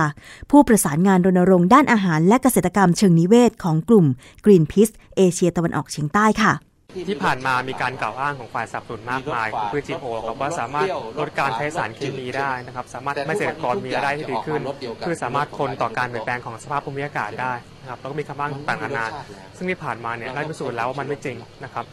[0.52, 4.06] ผู้ประสานงานรณรงค์ด้านอาหารและเกษตรกรรมเชิงนิเวศของกลุ่ม
[4.46, 6.54] Greenpeace เอเชียตะวันออกเฉียงใต้ค่ะ
[7.08, 10.88] ที่ผ่านมามีการกล่าวอ้างของฝ่ายสนับสนุนมากมายของพืช GMO ครับว่าสามารถ
[11.20, 14.62] ลดการใช้สารเคมีได้นะครับ สามารถทำให้เกษตรกรมีรายได้ที่ดีขึ้น
[15.06, 19.06] คือสามารถทนต่อการเปลี่ยนแปลงของสภาพภูมิอากาศได้นะครับแล้วก็มีคำอ้างต่างๆนานา
[19.58, 21.84] ซึ่งที่ผ่านมาเนี่ยได้พิสูจน์แล้วว่ามันไม่จริงนะครับ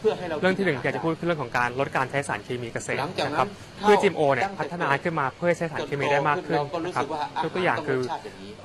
[0.41, 3.47] เรื่องที่หนึ่งอยากจะพูดคือเรื่องของการลดการใช้สารเคมีเกษตรนะครับ
[3.87, 7.05] พืช GMO เนี่ยพัฒนาขึ้นมาเพื่อให้ใช้สารเคมีได้มากขึ้นนะครับ
[7.43, 8.01] ยกตัวอย่างคือ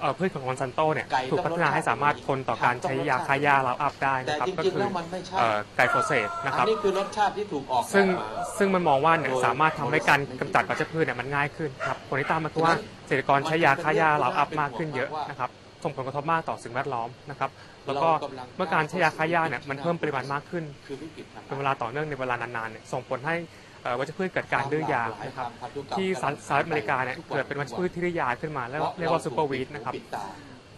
[0.01, 4.83] เอ่อพืชของมอนซันโตเนี่ยถูกพัฒนาให้สามารถทนต่อการใช้ยาฆ่าหญ้า Roundup ได้นะครับก็คือ
[5.39, 8.27] เอ่อไกลโฟเสตนะครับนี่คือรสชาติที่ถูกออกซึ่งแบบ
[8.59, 12.75] ซึ่งมันมองว่าเนี่ยสามารถทำให้การกำจัดวัชพืชเนี่ยมันง่ายขึ้นครับผลที่ตามมาคือว่า
[13.07, 15.51] เกษตรกรใช้ยาฆ่าหญ้าเราอัพมากขึ้นเยอะนะครับ
[15.85, 17.51] ส่งผลกระทบมากต่อสิ่งแวดล้อมนะครับ
[17.87, 18.09] แล้วก็
[18.57, 23.47] เมื่อการใช้ยาฆ่าหญ้าเนี่ยมันเพิ่มปริมาณมากขึ้นคือวิกฤตทางเป็นเวลาต่อเนื่องในเวลานานๆเนี่ยส่งผลให้เอ่อ
[23.99, 25.49] วัชพืชเกิดการดื้อยานะครับ
[25.97, 29.95] ที่สหรัฐสหรัฐอเมริกาเนี่ยเกิดเป็นวัชพืชที่ดื้อยาขึ้นมาแล้วเรียกว่าซูเปอร์วีดนะครับ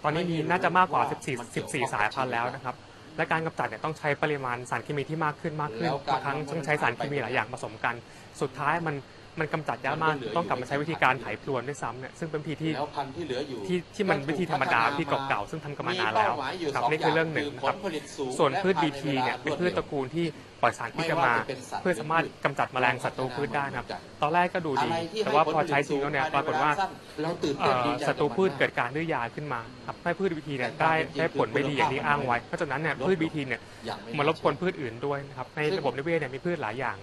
[0.03, 2.75] ตอนนี้มีน่าจะมากกว่า 14 14 สายพันธุ์แล้วนะครับ
[3.17, 7.95] และการกำจัดเนี่ยต้องใช้ปริมาณสารเคมีที่มากขึ้นมากขึ้นบางครั้งต้องใช้สารเคมีหลายอย่างผสมกัน
[8.41, 8.97] สุดท้ายมัน
[9.41, 20.27] มันกำจัดยากมากต้องกลับมาใช้วิธีการไถพรวนด้วยซ้ำเนี่ยซึ่งเป็นวิธีที่แล้วพันธุ์ที่เหลืออยู่ที่ที่มันวิธีธรรมดาที่เก่าๆซึ่งทำกันมานานแล้วเป้หมายอยู่ครับสนี่คือเรื่องหนึ่งย่านะครับผลผลิตสูงส่วนพืชและ BP เนี่ยเป็นพืชตระกูลที่
[20.63, 21.35] ปล่อยสารพิษกันมา
[21.81, 23.87] เพื่อสามารถกำจัดแมลงศัตรูพืชได้นะครับ
[24.23, 26.91] ตอนแรกก็ดูดีอะไรที่แต่ว่าให้พอใช้จริงแล้วเนี่ยผลผลิตปรากฏว่าสูงภายในเวลาสั้น
[27.23, 36.97] เราตื่นเอ่เต้นอดีใจศัตรูพืชกับมันเกิดการดื้อยาขึ้นมาครับให้พืช BT เนี่ยได้ได้ผลไม่ดีอย่างที่อ้างไว้เพราะฉะนั้นเนี่ยพืช BT เนี่ยอย่างไมันรบกวนพืชอื่นด้วยนะครับในระบบนิเวศเนี่ยมีพืชหลายอย่าง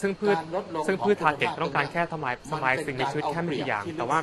[0.00, 4.18] ซึ่งพืชการลดลงซึ่งพืชของทาร์เก็ตคุณภาพต้องการแค่ทำลายทำลายสิ่งมีชีวิตแค่ไม่กี่อย่าง แต่ว่า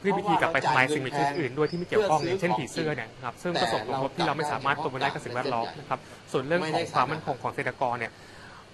[0.00, 5.98] พืช BT กลับไปทำลายสิ่งมีชีวิตอื่นด้วยที่ไม่เกี่ยวข้องอย่างเช่นผีเสื้อเนี่ยนะครับซึ่งก็ส่งผลกระทบที่เราไม่สามารถควบคุมได้กับสิ่งแวดล้อมนะครับ
[6.32, 8.12] ส่วนเรื่องของความมั่นคงของเกษตรกรเนี่ย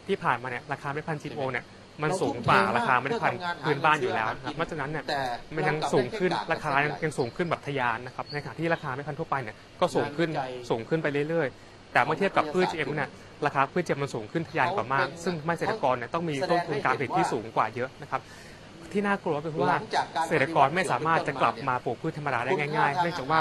[0.06, 1.64] ที่ผ่านมาเนี่ยราคาเม็ดพันธุ์ GMO เนี่ย
[2.02, 5.18] มันสูงกว่าราคาเม็ดพันธุ์พื้นบ้านอยู่แล้วนะครับเพราะฉะนั้นเนี่ยแต่
[5.56, 6.70] มันยังสูงขึ้นราคา
[7.04, 10.28] ยังสูงขึ้นแบบทะยานนะครับในขณะที่ราคาไม่พันธุ์ทั่วไปเนี่ยก็สูงขึ้น
[10.70, 13.08] สูงขึ้นไปเรื่อยๆ แต่เมื่อเทียบกับพืช GM เนี่ย
[13.46, 18.20] ราคาพืช GM มันสูงขึ้นทะยานกว่ามาก ซึ่งทำให้เกษตรกรเนี่ยต้องมีต้นทุนการผลิตที่สูงกว่าเยอะนะครับ
[18.92, 19.76] ที่น่ากลัวก็คือว่า
[20.14, 23.40] เกษตรกรไม่สามารถจะกลับมาปลูกพืชธรรมดาได้ง่ายๆเนื่องจากว่า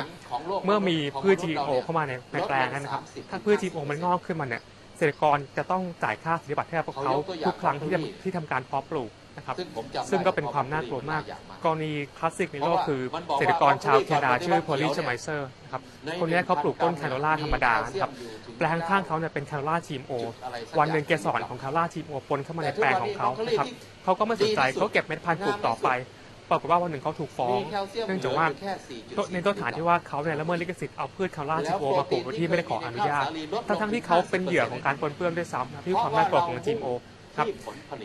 [0.65, 7.13] เมื่อมีพืช GMO เข้ามาในในแปลงนั้นนะครับ ถ้าพืช GMO มันงอกขึ้นมาเนี่ยเกษตรกรจะต้องจ่ายค่าสิทธิบัตรให้กับพวกเขา
[7.47, 18.11] ทุกครั้งที่จะที่ทำการเพาะปลูกนะครับซึ่งผมจำได้ซึ่งก็เป็นความน่ากลัวมากอย่างมา กกรณีคลาสสิกในโลกคือมันบอกว่าเกษตรกรชาวแคนาดาชื่อเขาพอลลี่เขีชยวไมเนี่ยเซอร์นะครับในคนนี้เขาปลูกต้นแคโนล่าธรรมดานะครับ
[18.57, 20.13] แปลงข้างเขาเนี่ยเป็นแคโนล่าทีมโอ
[20.79, 23.67] วันหนึ่งเกสรของแคโนล่าทีมโอปนเข้ามาในแปลงของเขานะครับ
[24.03, 25.89] เขาก็ไม่สนใจเขาเก็บเม็ดพันธุ์ปลูกต่อไป
[26.49, 28.73] ปรากฏว่าวันหนึ่งเขาถูกฟ้องมีแคลเซียมเนื่องจากว่าเหลืออยู่แค่
[29.31, 33.25] 4.4ในต้นฐานที่ว่าเขาเนี่ยละเมิดลิขสิทธิ์เอาพืชแคโนล่าทีมโอมาปลูกโดยที่ไม่ได้ขออนุญาต
[33.67, 36.87] ทั้งๆที่เขาเป็นเหยื่อของการปนเปื้อนด้วยซ้ำนะที่ความน่ากลัวของ GMO
[37.37, 37.47] ครับ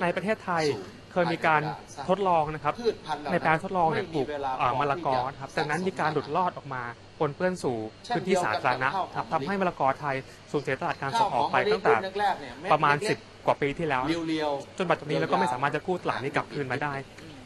[0.03, 0.65] ในประเทศไทย
[1.13, 1.61] เคยมีการ
[2.09, 6.83] ทดลองนะครับพืชพันธุ์เหล่าในแปลงทดลองเนี่ยปลูกไม่มีเวลาเอ่อพอมะละกอที่จะนะครับจากนั้นมีการหลุดลอดออกมา
[7.19, 7.77] ปนเปื้อนสู่
[8.15, 10.17] พื้นที่สาธารณะครับทำให้มะละกอไทย
[10.51, 16.95] สูญเสียตลาดการส่งออกไปตั้งแต่แรกๆเนี่ยเดประมาณเล็ก10 กว่าปีที่แล้วๆเรียวจนปัจจุบันนี้เราก็ไม่สามารถจะกู้ตลาดนี้กลับคืนมาได้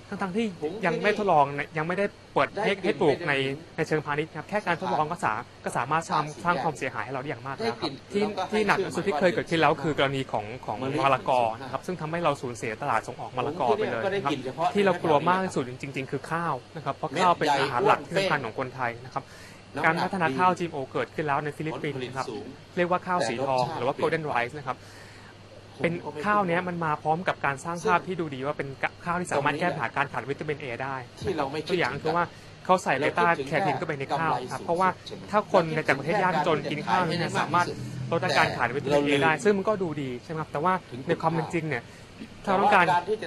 [0.09, 0.47] ทั้งๆที่
[0.87, 3.33] ยังไม่ทดลองในยังไม่ได้เปิดให้ให้ปลูกใน
[3.77, 5.33] ในเชิงพาณิชย์ครับแค่การทดลองก็สา
[5.64, 14.33] ก็สามารถสร้างสร้างความเสียหายให้เราได้อย่างมากแล้วครับที่ที่หนักที่สุดที่เคยเกิดขึ้นแล้วคือกรณีของของมะละกอนะครับซึ่งทำให้เราสูญเสียตลาดส่งออกมะละกอไปเลยนะครับ
[14.75, 19.25] ที่เรากลัวมากที่สุดจริง ๆ คือข้าวนะครับเพราะข้าวเป็นอาหารหลักที่สำคัญของคนไทยนะครับ
[19.85, 22.27] การพัฒนาข้าว GMO เกิดขึ้นแล้วในฟิลิปปินส์นะครับ
[22.77, 24.77] เรียกว่าข้าวสีทองหรือว่า golden rice นะครับ
[25.83, 25.95] เป็น
[26.27, 28.69] ข้าวเนี้ยมันมาพร้อมกับการสร้างภาพที่ดูดีว่าเป็น
[29.05, 32.25] ข้าวที่สามารถแก้ปัญหาการขาดวิตามินเอได้ที่เราไม่คิดตัวอย่างคือว่า
[32.65, 34.89] เขาใส่เบต้าแคทินเข้าไปในข้าวครับเพราะว่า
[35.31, 37.67] ถ้าคนในจากประเทศยากจนกินข้าวเนี่ยสามารถ
[38.13, 40.75] ลดอาการขาดวิตามินเอได้ ซึ่งมันก็ดูดีใช่ไหมครับแต่ว่า
[41.09, 41.83] ในความเป็นจริงเนี่ย
[42.45, 42.87] ถ้าเราต้องการ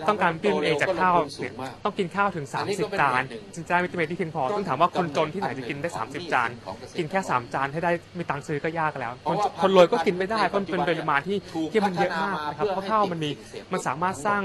[0.09, 1.53] ต้องการวิตามินเอจากข้าวเนี่ย
[1.83, 3.21] ต้องกินข้าวถึง 30 จาน
[3.53, 6.49] จึงจะได้วิตามินที่เพียงพอซึ่งถามว่าคนจนที่ไหนจะกินได้ 30 จาน
[6.97, 11.37] กินแค่ 3 จานให้ได้มีตังค์ซื้อก็ยากแล้ว คนคนรวยก็กินไม่ได้เพราะมันเป็นปริมาณที่
[11.71, 13.29] ที่มันเยอะมากนะครับเพราะข้าวมันมี
[13.71, 14.41] มันสามารถสร้าง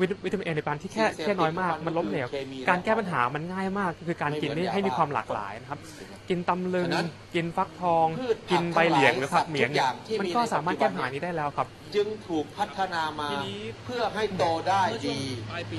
[0.00, 2.28] วิตวิตามินเอในปริมาณที่แค่แค่น้อยมาก มันล้มเหลว
[2.68, 5.80] การแก้ปัญหามันง่ายมาก คือการกินให้ให้มีความหลากหลายนะครับ
[6.28, 6.90] กินตำลึง
[7.34, 8.06] กินฟักทอง
[8.50, 9.86] กินใบเหลียงหรือผักเหมียงเนี่ย
[10.20, 13.28] มันก็สามารถแก้ปัญหานี้ได้แล้วครับ จึงถูกพัฒนามา
[13.84, 15.18] เพื่อให้โตได้ดี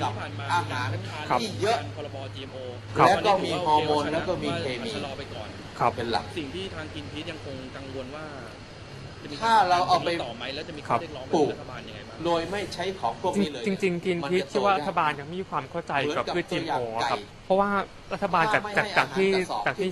[0.02, 0.12] กับ
[0.52, 0.88] อาหาร
[1.30, 2.56] ครับที่เยอะพรบ GMO
[2.98, 5.48] ครับแล้วก็มีฮอร์โมนแล้วก็มีเคมีชะลอไปก่อน
[5.78, 8.24] ครับเป็นหลักสิ่งที่ทางกินพีชยังคงกังวลว่า
[9.22, 11.48] จะมีถ้าเราเอาไปต่อไหมแล้วจะมีครัข้อบเรียกร้องไปปลูก
[12.16, 17.70] ถึงรัฐบาลยังไงบ้างโดยไม่ใช้ของพวกนี้เลยจริงจริงๆกินพิษที่ว่ารัฐบาลยังไม่มีความเข้าใจกับพืช GMO ครับ เพราะว่า
[18.14, 19.30] รัฐบาลจากจากจากที่
[19.66, 19.88] จากที่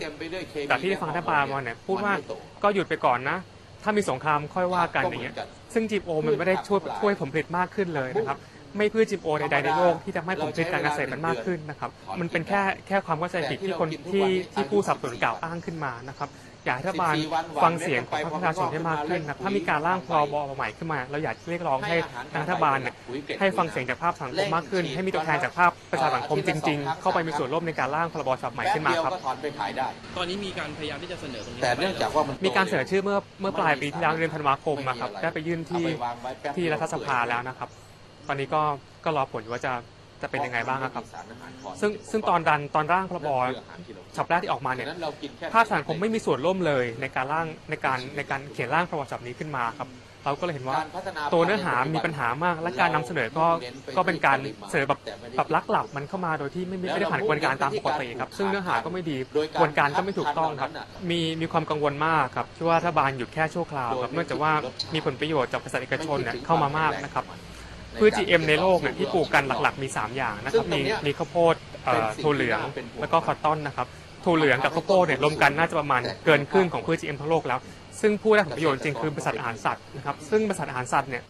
[0.70, 2.14] จากที่ได้ฟังรัฐบาลมาเนี่ยพูดว่า
[2.62, 3.38] ก็หยุดไปก่อนนะ
[3.82, 5.34] ถ้ามีสงครามค่อยว่ากันอย่างเงี้ย
[5.74, 8.38] ซึ่ง GMO มันไม่ได้ช่วยช่วยผลผลิตมากขึ้นเลยนะครับ
[8.76, 16.28] ไม่พืช GMO ใดๆในโลกที่ทำให้ผลผลิตการเกษตรมันมากขึ้นนะครับ มันเป็นแค่แค่ความเข้าใจผิดที่คนที่ที่ผู้สนับสนุนกล่าวอ้างขึ้นมานะครับ
[16.64, 17.14] อยากให้รัฐบาล
[17.64, 21.96] ฟังเสียงของประชาชนให้มากขึ้นนะครับถ้ามีการร่างพรบใหม่ขึ้นมา เราอยากเรียกร้องให้
[22.32, 22.94] ทางรัฐบาลเนี่ย
[23.40, 37.68] ให้ฟังเสียงจากภาพสังคมมากขึ้น ให้มีตัวแทนจากภาพประชาสังคมจริง ๆ เข้าไปมีส่วนร่วมในการร่างพรบฉบับใหม่ขึ้นมาครับแป๊บเดียวก็ถอนไปขายได้ตอนนี้มีการพยายามที่จะเสนอตรงนี้แต่เนื่องจากว่ามันมีการเสนอชื่อเมื่อเมื่อปลายปีที่แล้วเดือนธันวาคมนะครับได้ไปยื่นที่เอาไปวางไว้แป๊บเดียวที่รัฐสภาแล้วนะครับ
[38.28, 38.62] ตอนนี้ก็
[39.04, 39.72] ก็รอผลอยู่ว่าจะ
[40.24, 41.04] จะเป็นยังไงบ้างนะครับ
[41.80, 43.28] ซึ่งซึ่งตอนดันตอนร่างพรบ
[44.16, 49.88] ฉบับแรกที่ออกมาเนี่ยฉะนั้นเรากินแค่ภาคสังคมไม่มีส่วนร่วมเลยในการร่างในการในการเขียนร่างพรบฉบับนี้ขึ้นมาครับ
[50.24, 53.46] เราก็เลยเห็นว่าการพัฒนาตัวเนื้อหามีปัญหามาก และการนำเสนอก็
[53.96, 54.38] ก็เป็นการ
[54.70, 55.00] เสนอแบบ
[55.36, 59.16] แบบลักหลับมันเข้ามาโดยที่ไม่ไม่ไม่ได้ผ่านกระบวนการตามปกติครับ ซึ่งเนื้อหาก็ไม่ดี
[59.52, 60.70] กระบวนการก็ไม่ถูกต้องครับ
[61.10, 64.52] มีมีความกังวลมากครับที่ว่ารัฐบาลหยุดแค่ชั่วคราวครับเนื่องจากว่า
[64.94, 67.24] มีผลประโยชน์จากบริษัทเอกชนเนี่ยเข้ามามากนะครับ
[68.00, 71.54] พืช GM ในโลกเนี่ยที่ปลูกกันหลักๆ มี 3 อย่างนะครับมีมีข้าวโพด
[71.84, 72.60] เอ่อถั่วเหลือง
[73.00, 73.86] แล้วก็ cotton นะครับ
[74.24, 77.58] ถั่วเหลืองกับข้าวโพดเนี่ยรวมกันน่าจะประมาณเกินครึ่งของพืช GM ทั้งโลกแล้ว
[78.00, 81.22] ซึ่งผู้ได้ผลประโยชน์จริงคือบริษัทอาหารสัตว์นะครับซึ่งบริษัทอาหารสัตว์เนี่ย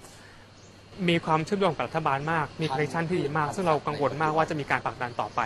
[1.09, 5.41] มีความเชื่อมโยงกับรัฐบาลมาก มี connection ที่ดีมาก ซึ่งเรากังวลมากว่าจะมีการผลักดันต่อไป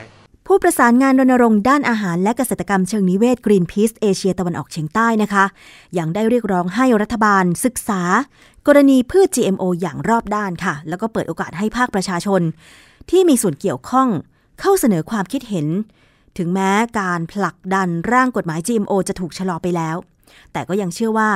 [0.51, 5.44] ผู้ประสานงานรณรงค์ด้านอาหารและเกษตรกรรมเชิงนิเวศ Greenpeace เอเชียตะวันออกเฉียงใต้นะคะ
[5.99, 8.03] ยังได้เรียกร้องให้รัฐบาลศึกษา
[8.66, 12.40] กรณีพืช GMO อย่างรอบด้านค่ะ แล้วก็เปิดโอกาสให้ภาคประชาชน
[13.11, 14.09] ที่มีส่วนเกี่ยวข้อง
[14.61, 15.66] เข้าเสนอความคิดเห็น
[16.38, 16.70] ถึงแม้
[17.01, 19.96] การผลักดันร่างกฎหมาย GMO จะถูกชะลอไปแล้ว
[20.53, 21.30] แต่ก็ยังเชื่อว่า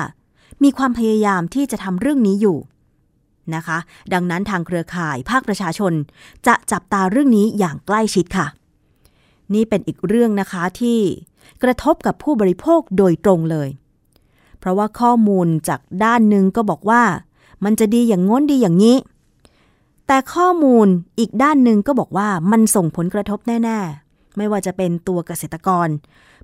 [0.62, 2.58] มีความพยายามที่จะทำเรื่องนี้อยู่
[3.54, 3.78] นะคะ
[4.12, 5.92] ดังนั้นทางเครือข่ายภาคประชาชน
[6.46, 8.48] จะจับตาเรื่องนี้อย่างใกล้ชิดค่ะ
[9.54, 11.00] นี่เป็นอีกเรื่องนะคะที่
[11.62, 13.68] กระทบกับผู้บริโภคโดยตรงเลย
[14.58, 17.02] เพราะว่าข้อมูลจากด้านหนึ่งก็บอกว่า
[17.64, 18.96] มันจะดีอย่างง้นดีอย่างนี้
[20.06, 20.86] แต่ข้อมูล
[21.18, 25.88] อีกด้านหนึ่งก็บอกว่ามันส่งผลกระทบแน่ๆ ไม่ว่าจะเป็นตัวเกษตรกร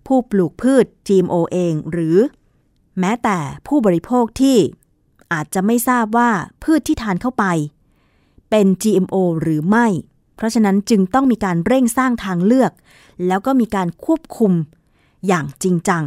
[0.06, 2.16] ผู้ปลูกพืช GMO เอง หรือ
[3.00, 4.56] แม้แต่ผู้บริโภคที่
[5.32, 6.30] อาจจะไม่ทราบว่า
[6.62, 7.44] พืชที่ทานเข้าไป
[8.50, 9.86] เป็น GMO หรือไม่
[10.39, 12.72] เพราะฉะนั้นจึงต้องมีการเร่งสร้างทางเลือก
[13.26, 14.53] แล้วก็มีการควบคุม
[15.26, 16.05] อย่างจริงจัง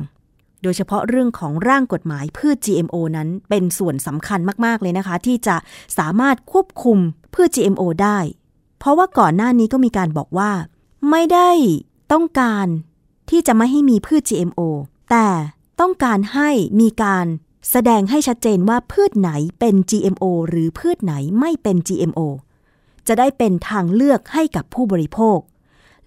[0.63, 5.55] โดยเฉพาะเรื่องของร่างกฎหมายพืช GMO นั้นเป็นส่วนสำคัญมาก ๆ เลยนะคะ ที่จะ
[5.97, 6.97] สามารถควบคุม
[7.33, 8.19] พืช GMO ได้
[8.79, 10.51] เพราะว่าก่อนหน้านี้ก็มีการบอกว่า
[11.09, 11.49] ไม่ได้
[12.11, 12.67] ต้องการ
[13.29, 14.61] ที่จะไม่ให้มีพืช GMO
[15.11, 15.27] แต่
[15.81, 16.49] ต้องการให้
[16.81, 17.25] มีการ
[17.69, 22.19] แสดงให้ชัดเจนว่าพืชไหนเป็น GMO หรือพืชไหนไม่เป็น GMO
[23.07, 25.39] จะได้เป็นทางเลือกให้กับผู้บริโภค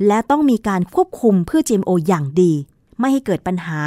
[0.06, 2.52] และต้องมีการควบคุมพืช GMO อย่างดี
[2.98, 3.78] ไม่ให้เกิดปัญหา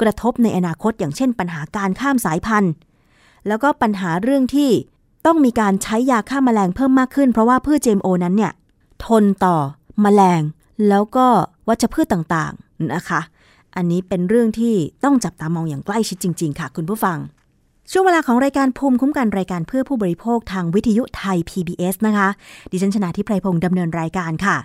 [0.00, 2.72] กระทบในอนาคตอย่างเช่นปัญหาการข้ามสายพันธุ์
[3.48, 4.70] แล้วก็ปัญหาเรื่องที่
[5.26, 8.52] ต้องมีการใช้ยาฆ่าแมลงเพิ่มมากขึ้น เพราะว่าพืช GMO นั้นเนี่ย
[9.04, 9.56] ทนต่อ
[10.02, 10.42] แมลง
[10.88, 11.26] แล้วก็
[11.68, 13.20] วัชพืชต่างๆนะคะ
[13.76, 17.18] อันนี้เป็นเรื่องที่ต้องจับตามองอย่างใกล้ชิดจริง ๆ ค่ะ คุณผู้ฟัง
[17.92, 22.28] ช่วงเวลาของรายการภูมิคุ้มกันรายการเพื่อผู้บริโภคทางวิทยุไทย PBS นะคะ
[22.70, 24.56] ดิฉันชนะทิพไพรพงศ์ดำเนินรายการค่ะ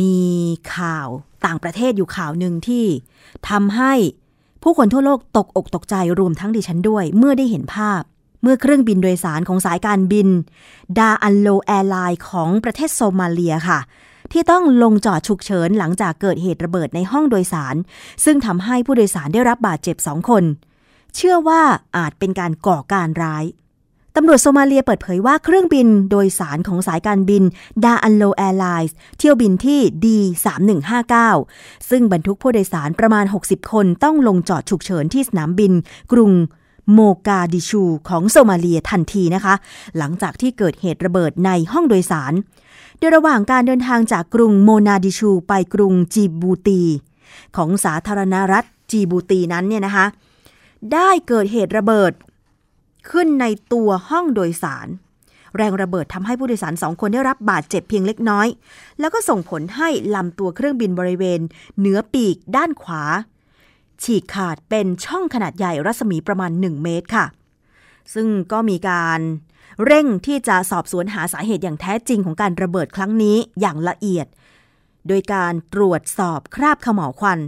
[0.00, 0.18] มี
[0.76, 1.08] ข่าว
[1.46, 2.84] ต่างประเทศอยู่ข่าวหนึ่งที่
[3.48, 3.92] ทำให้
[4.62, 8.02] ผู้คนทั่วโลกตกอกตกใจรวมทั้งดิฉันด้วย เมื่อได้เห็นภาพ
[8.42, 10.28] เมื่อเครื่องบินโดยสารของสายการบิน
[10.98, 13.78] Daallo Airlines ของประเทศโซมาเลียค่ะ
[14.32, 17.76] ที่ต้องลงจอดฉุกเฉินหลังจากเกิดเหตุระเบิดในห้องโดยสาร
[18.24, 20.44] ซึ่งทำให้ผู้โดยสารได้รับบาดเจ็บสองคน
[21.16, 21.62] เชื่อว่า
[21.96, 23.44] อาจเป็นการก่อการร้าย
[24.16, 27.42] ตำรวจโซมาเลียเปิดเผยว่าเครื่องบินโดยสารของสายการบิน
[27.84, 35.72] Daallo Airlines เที่ยวบินที่ D3159 ซึ่งบรรทุกผู้โดยสารประมาณ 60 คนต้องลงจอดฉุกเฉินที่สนามบิน
[36.12, 36.32] กรุง
[36.92, 39.54] โมกาดิชูของโซมาเลียทันทีนะคะ
[39.98, 42.32] หลังจากที่เกิดเหตุระเบิดในห้องโดยสาร
[42.98, 46.80] โดยระหว่างการเดินทางจากกรุงโมกาดิชูไปกรุงจีบูตี
[47.56, 50.06] ของสาธารณรัฐจีบูตีนั้นเนี่ยนะคะ
[50.94, 52.12] ได้เกิดเหตุระเบิด
[53.10, 54.88] ขึ้นในตัวห้องโดยสาร
[55.56, 58.46] แรงระเบิดทำให้ผู้โดยสารสองคนได้รับบาดเจ็บเพียงเล็กน้อย
[59.00, 61.40] แล้วก็ส่งผลให้ลำตัวเครื่องบินบริเวณ
[61.78, 63.02] เหนือปีกด้านขวา
[64.02, 67.26] ฉีกขาดเป็นช่องขนาดใหญ่รัศมีประมาณ 1 เมตรค่ะ
[68.14, 69.20] ซึ่งก็มีการ
[69.84, 74.26] เร่งที่จะสอบสวนหาสาเหตุอย่างแท้จริงของการระเบิดครั้งนี้อย่างละเอียด
[75.08, 77.38] โดยการตรวจสอบคราบขม่าวควัน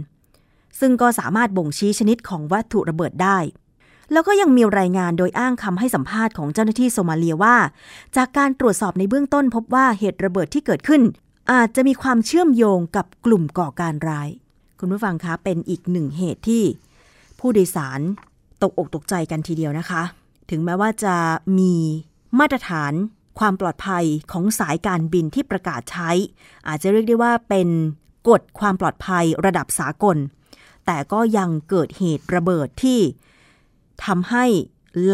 [0.79, 3.37] ซึ่งก็สามารถบ่งชี้ชนิดของวัตถุระเบิดได้
[4.11, 7.55] แล้วก็ยังมีรายงานโดยอ้างคำให้สัมภาษณ์ของเจ้าหน้าที่โซมาเลียว่า
[8.15, 11.01] จากการตรวจสอบในเบื้องต้นพบว่าเหตุระเบิดที่เกิดขึ้น
[11.51, 14.29] อาจจะมีความเชื่อมโยงกับกลุ่มก่อการร้าย
[14.79, 16.63] คุณผู้ฟังคะเป็นอีกหนึ่งเหตุที่
[17.39, 17.99] ผู้โดยสาร
[18.61, 20.03] ตกอกตกใจกันทีเดียวนะคะ
[20.49, 21.15] ถึงแม้ว่าจะ
[21.59, 21.73] มี
[22.39, 22.93] มาตรฐาน
[23.39, 26.11] ความปลอดภัยของสายการบินที่ประกาศใช้
[26.67, 27.67] อาจจะเรียกได้ว่าเป็น
[28.29, 30.17] กฎความปลอดภัยระดับสากล
[30.85, 32.99] แต่ก็ยังเกิดเหตุระเบิดที่
[34.05, 34.45] ทำให้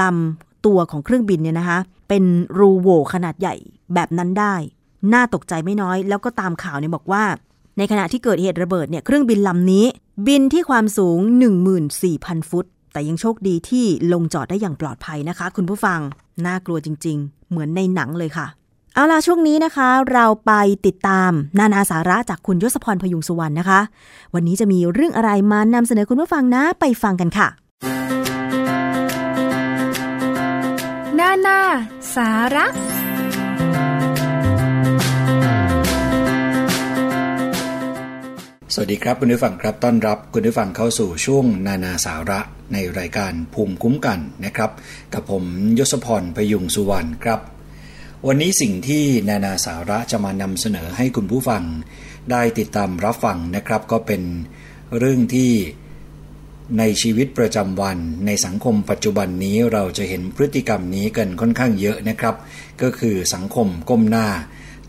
[0.02, 2.24] ลำตัวของเครื่องบินเนี่ยนะคะ เป็น
[2.58, 3.56] รูโหว่ขนาดใหญ่
[3.94, 4.56] แบบนั้นได้
[5.14, 7.24] น่าตกใจไม่น้อย แล้วก็ตามข่าวเนี่ยบอกว่า
[7.78, 9.86] ในขณะที่เกิดเหตุระเบิดเนี่ยเครื่องบินลำนี้
[10.28, 11.20] บินที่ความสูง
[11.86, 16.00] 14,000 ฟุต แต่ยังโชคดีที่ลงจอดได้อย่างปลอดภัยนะคะ คุณผู้ฟัง
[16.46, 18.48] น่ากลัวจริง ๆ เหมือนในหนังเลยค่ะ
[18.94, 20.52] เอาล่ะช่วงนี้นะคะ เราไป
[20.86, 23.80] ติดตามนานาสาระจากคุณยศพรพยุงสุวรรณนะคะ
[24.34, 27.48] วันนี้จะมีเรื่องอะไรมานำเสนอคุณผู้ฟังนะไปฟังกันค่ะ
[31.20, 31.60] นานา
[32.16, 32.66] สาระ
[38.74, 42.40] สวัสดีครับคุณผู้ฟังครับต้อนรับคุณผู้ฟังเข้าสู่ช่วงนานาสาระ
[42.74, 44.72] ในรายการภูมิคุ้มกันนะครับ
[45.14, 45.44] กับผม
[45.80, 47.40] ยศพรพยุงสุวรรณครับ
[48.28, 51.64] วันนี้สิ่งที่นานาสาระจะมานำเสนอให้คุณผู้ฟัง
[52.32, 54.22] ได้ติดตามรับฟังนะครับ ก็เป็น
[54.98, 55.52] เรื่องที่
[56.80, 62.36] ในชีวิตประจำวัน ในสังคมปัจจุบันนี้เราจะเห็นพฤติกรรมนี้กันค่อนข้างเยอะนะครับ
[62.82, 64.28] ก็คือสังคมก้มหน้า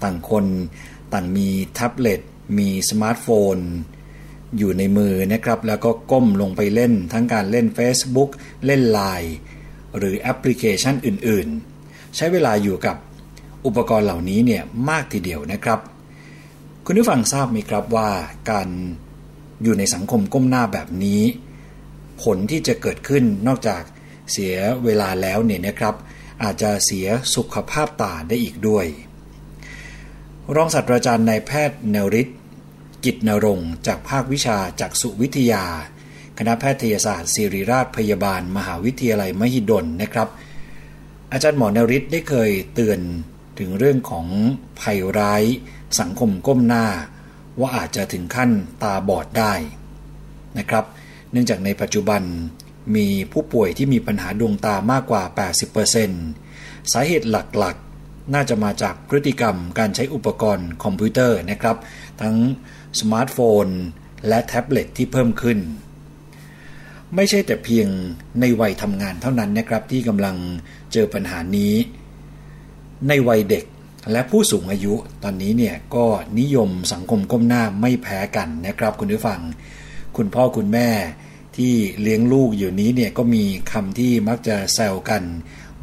[0.02, 0.46] ต่างคน
[1.12, 2.20] ต่างมีแท็บเล็ต
[2.58, 3.56] มีสมาร์ทโฟน
[4.58, 8.30] อยู่ในมือนะครับ แล้วก็ก้มลงไปเล่นทั้งการเล่น Facebook
[8.66, 9.30] เล่น Line
[9.96, 11.48] หรือแอปพลิเคชันอื่น
[11.82, 12.96] ๆ ใช้เวลาอยู่กับ
[13.66, 15.80] อุปกรณ์เหล่านี้เนี่ยมากทีเดียวนะครับ
[16.84, 18.10] คุณผู้ฟังทราบไหมครับว่า
[18.50, 18.68] การ
[19.62, 21.22] อยู่ในสังคมก้มหน้าแบบนี้
[22.22, 23.82] ผลที่จะเกิดขึ้นนอกจาก
[24.32, 24.54] เสีย
[24.84, 25.94] เวลาแล้วเนี่ยนะครับ
[26.42, 28.86] อาจจะเสียสุขภาพตาได้อีกด้วย
[30.54, 32.28] รองศาสตราจารย์นายแพทย์เนริศ
[33.04, 35.64] กิจนรงจากภาควิชาจักษุวิทยา
[36.38, 40.28] คณะแพทยศาสตร์ศิริราชพยาบาล มหาวิทยาลัยมหิดลนะครับ
[41.32, 43.00] อาจารย์หมอเนริศได้เคยเตือน
[43.60, 44.26] ถึงเรื่องของ
[44.80, 45.42] ภัยร้าย
[46.00, 46.86] สังคมก้มหน้า
[47.60, 48.50] ว่าอาจจะถึงขั้น
[48.82, 49.52] ตาบอดได้
[50.58, 50.84] นะครับ
[51.30, 52.22] เนื่องจากในปัจจุบัน
[52.96, 55.22] มีผู้ป่วยที่มีปัญหาดวงตามากกว่า
[56.08, 61.76] 80%สาเหตุหลักๆ น่าจะมาจากพฤติกรรมการใช้อุปกรณ์คอมพิวเตอร์นะครับ
[62.20, 62.36] ทั้ง
[63.00, 63.66] สมาร์ทโฟน
[64.28, 65.58] และแท็บเล็ตที่เพิ่มขึ้น
[67.14, 67.88] ไม่ใช่แต่เพียง
[68.40, 70.36] ในวัยทำงานเท่านั้นนะครับที่กำลัง
[70.92, 71.74] เจอปัญหานี้
[73.08, 73.64] ในวัยเด็ก
[74.12, 76.06] และผู้สูงอายุตอนนี้เนี่ยก็
[76.38, 79.40] นิยมสังคมก้มหน้าไม่แพ้กันนะครับคุณผู้ฟัง
[80.16, 80.88] คุณพ่อคุณแม่
[81.56, 85.22] ที่เลี้ยงลูกอยู่นี้เนี่ยก็มีคำที่มักจะแซวกัน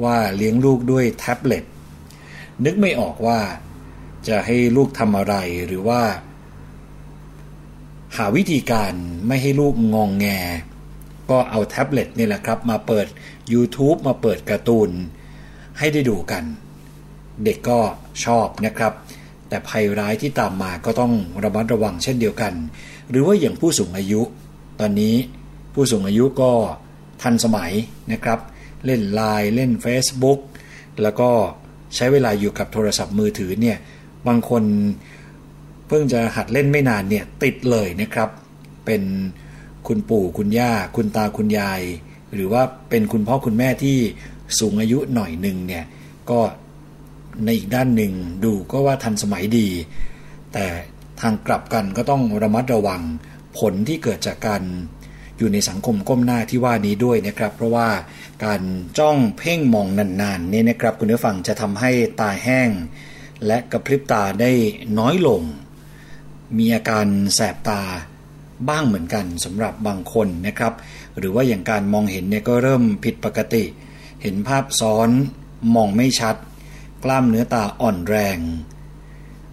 [0.03, 1.63] ว่าเลี้ยงลูกด้วยแท็บเล็ต
[2.65, 3.39] นึกไม่ออกว่า
[4.28, 5.36] จะให้ลูกทำอะไร
[5.68, 6.01] หรือว่า
[8.18, 8.93] หาวิธีการ
[9.28, 10.26] ไม่ให้ลูกงองแง
[11.30, 13.07] ก็เอาแท็บเล็ตนี่แหละครับ มาเปิด
[13.53, 14.89] YouTube มาเปิดการ์ตูน
[15.78, 16.43] ให้ได้ดูกัน
[17.43, 17.79] เด็กก็
[18.25, 18.93] ชอบนะครับ
[19.49, 21.13] แต่ภัยร้ายที่ตามมาก็ต้อง
[21.43, 22.53] ระมัดระวังเช่นเดียวกัน
[23.09, 24.21] หรือว่าอย่างผู้สูงอายุ
[24.79, 25.15] ตอนนี้
[25.73, 26.51] ผู้สูงอายุก็
[27.21, 27.71] ทันสมัย
[28.11, 28.39] นะครับ
[28.85, 30.39] เล่นไลน์เล่น Facebook
[31.01, 31.29] แล้วก็
[31.95, 33.77] ใช้เวลาอยู่กับโทรศัพท์มือถือเนี่ย
[34.27, 34.63] บางคน
[35.88, 38.29] เพิ่งจะหัดเล่นไม่นานเนี่ยติดเลยนะครับ
[38.85, 39.03] เป็น
[39.88, 41.81] คุณปู่คุณย่า คุณตาคุณยาย
[42.33, 43.97] หรือว่าเป็นคุณพ่อคุณแม่ที่
[44.59, 45.85] สูงอายุหน่อยหนึ่งเนี่ย
[46.29, 46.39] ก็
[47.45, 48.13] ในอีกด้านหนึ่ง
[48.43, 49.69] ดูก็ว่าทันสมัยดี
[50.53, 50.65] แต่
[51.21, 53.01] ทางกลับกันก็ต้องระมัดระวัง
[53.57, 54.63] ผลที่เกิดจากการ
[55.38, 57.89] อยู่ในสังคมก้มหน้าที่ว่านี้ด้วยนะครับ เพราะว่า
[58.45, 58.61] การ
[58.97, 59.88] จ้องเพ่งมอง
[60.21, 62.69] นานๆเนี่ยนะครับ คุณผู้ฟังจะทำให้ตาแห้ง
[63.45, 64.51] และกระพริบตาได้
[64.99, 65.41] น้อยลง
[66.57, 67.81] มีอาการแสบตา
[68.69, 70.73] บ้างเหมือนกันสำหรับบางคนนะครับ
[71.17, 73.63] หรือว่าอย่างการมองเห็นเนี่ยก็เริ่มผิดปกติ
[74.21, 75.09] เห็นภาพซ้อน
[75.75, 76.35] มองไม่ชัด
[77.03, 78.37] กล้ามเนื้อตาอ่อนแรง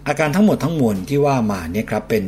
[0.07, 2.25] อาการทั้งหมดทั้งมวลที่ว่ามาเนี่ยครับเป็น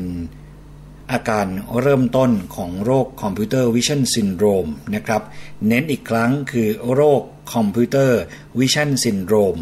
[1.11, 1.47] อาการ
[1.81, 5.21] เริ่มต้นของโรค Computer Vision Syndrome นะครับ
[5.67, 7.21] เน้นอีกครั้งคือโรค
[7.53, 9.57] Computer Vision Syndrome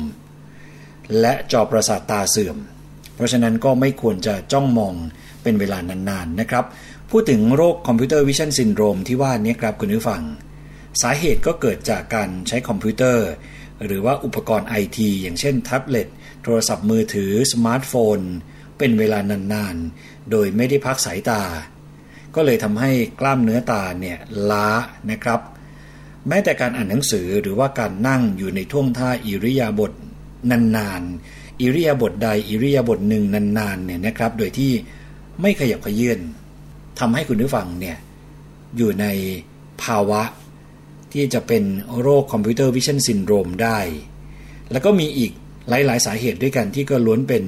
[1.19, 2.57] และจอประสาทตาเสื่อม
[3.15, 4.93] เพราะฉะนั้นก็ไม่ควรจะจ้องมอง
[5.43, 6.65] เป็นเวลานานๆนะครับ
[7.11, 10.21] พูดถึงโรค Computer Vision Syndrome ที่ว่านี้ครับคุณผู้ฟัง
[11.01, 13.27] สาเหตุก็เกิดจากการใช้คอมพิวเตอร์
[13.85, 16.07] หรือว่าอุปกรณ์ไอทีอย่างเช่นแท็บเล็ต
[16.43, 18.19] โทรศัพท์มือถือ สมาร์ทโฟน
[18.77, 19.19] เป็นเวลา
[19.53, 21.41] นานๆ โดยไม่ได้พักสายตา
[22.35, 24.17] ก็เลยทำให้กล้ามเนื้อตาเนี่ย
[24.51, 24.67] ล้า
[25.11, 25.39] นะครับ
[26.27, 29.91] แม้แต่การอ่านหนังสือหรือว่าการนั่งอยู่ในท่วงท่าอิริยาบถ
[30.77, 34.71] นานๆ อิริยาบถใดอิริยาบถหนึ่งนานๆเนี่ยนะครับ โดยที่
[35.41, 36.19] ไม่ขยับขยื่น
[36.99, 37.97] ทำให้คุณผู้ฟังเนี่ย
[38.77, 39.05] อยู่ใน
[39.83, 40.21] ภาวะ
[41.15, 41.63] ที่จะเป็น
[42.01, 43.79] โรค Computer Vision Syndrome ได้
[44.71, 45.31] แล้วก็มีอีก
[45.69, 47.43] หลาย ๆ สาเหตุด้วยกันที่ก็ล้วนเป็น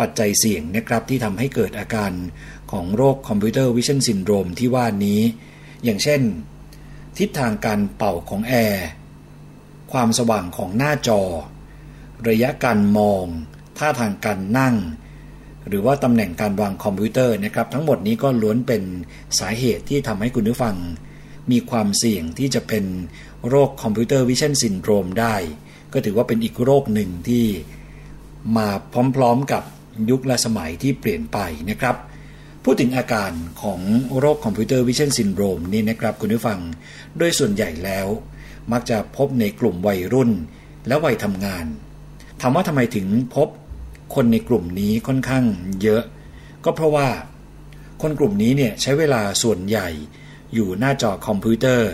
[0.00, 2.12] ปัจจัยเสี่ยงนะครับที่ทำให้เกิดอาการ
[2.72, 5.20] ของโรค Computer Vision Syndrome ที่ว่านี้
[5.84, 6.20] อย่างเช่น
[7.18, 8.86] ทิศทางการเป่าของแอร์
[9.92, 11.20] ความสว่างของหน้าจอ
[12.28, 13.24] ระยะการมอง
[13.78, 14.76] ท่าทางการนั่ง
[15.68, 18.82] หรือว่าตำแหน่งการวางคอมพิวเตอร์นะครับ ทั้งหมดนี้ก็ล้วนเป็น
[19.38, 20.76] สาเหตุที่ทำให้คุณผู้ฟัง
[21.50, 22.84] มีความเสี่ยงที่จะเป็น
[23.48, 25.34] โรค Computer Vision Syndrome ได้
[25.92, 27.44] ก็ถือว่าเป็นอีกโรคหนึ่งที่
[28.56, 28.68] มา
[29.16, 29.62] พร้อมๆกับ
[30.10, 31.38] ยุคและสมัยที่เปลี่ยนไป
[31.70, 31.96] นะครับ
[32.64, 33.32] พูดถึงอาการ
[33.62, 33.80] ของ
[34.18, 36.60] โรค Computer Vision Syndrome นี่นะครับคุณผู้ฟัง
[37.18, 38.06] โดยส่วนใหญ่แล้ว
[38.72, 40.30] มักจะพบในกลุ่มวัยรุ่น
[40.88, 41.66] และวัยทำงาน
[42.40, 43.48] ถามว่าทำไมถึงพบ
[44.14, 45.44] คนในกลุ่มนี้ค่อนข้าง
[45.82, 46.02] เยอะ
[46.64, 47.08] ก็เพราะว่า
[48.02, 49.88] คนกลุ่มนี้เนี่ยใช้เวลาส่วนใหญ่
[50.54, 51.92] อยู่หน้าจอคอมพิวเตอร์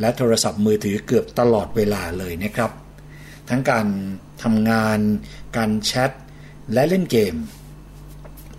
[0.00, 2.70] และโทรศัพท์มือถือเกือบตลอดเวลาเลยนะครับ
[3.48, 3.86] ทั้งการ
[4.42, 4.98] ทำงาน
[5.56, 6.10] การแชท
[6.72, 7.34] และเล่นเกม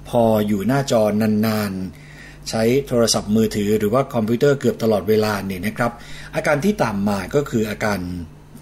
[0.09, 5.91] พออยู่หน้าจอนานๆ ใช้โทรศัพท์มือถือหรือว่าคอมพิวเตอร์เกือบตลอดเวลาเนี่ยนะครับ
[6.35, 7.99] อาการที่ตามมาก็คืออาการ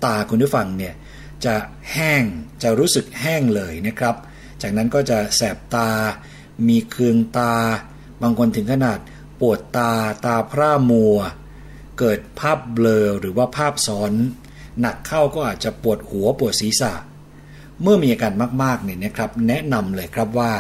[0.05, 0.93] ตาคุณผู้ฟังเนี่ย
[1.45, 1.55] จะ
[1.93, 2.23] แห้ง
[2.63, 4.15] จะรู้สึกแห้งเลยนะครับ
[4.61, 5.89] จากนั้นก็จะแสบตา
[6.67, 7.53] มีเคืองตา
[8.21, 8.99] บางคนถึงขนาด
[9.40, 9.92] ปวดตา
[10.26, 11.18] ตาพร่ามัว
[12.00, 14.12] เกิดภาพเบลอหรือว่าภาพซ้อน
[14.82, 16.94] หนักเข้าก็อาจจะปวดหัวปวดศีรษะ
[17.82, 18.34] เมื่อมีอาการ
[18.64, 20.52] มากๆเนี่ยนะครับ แนะนำเลยครับว่า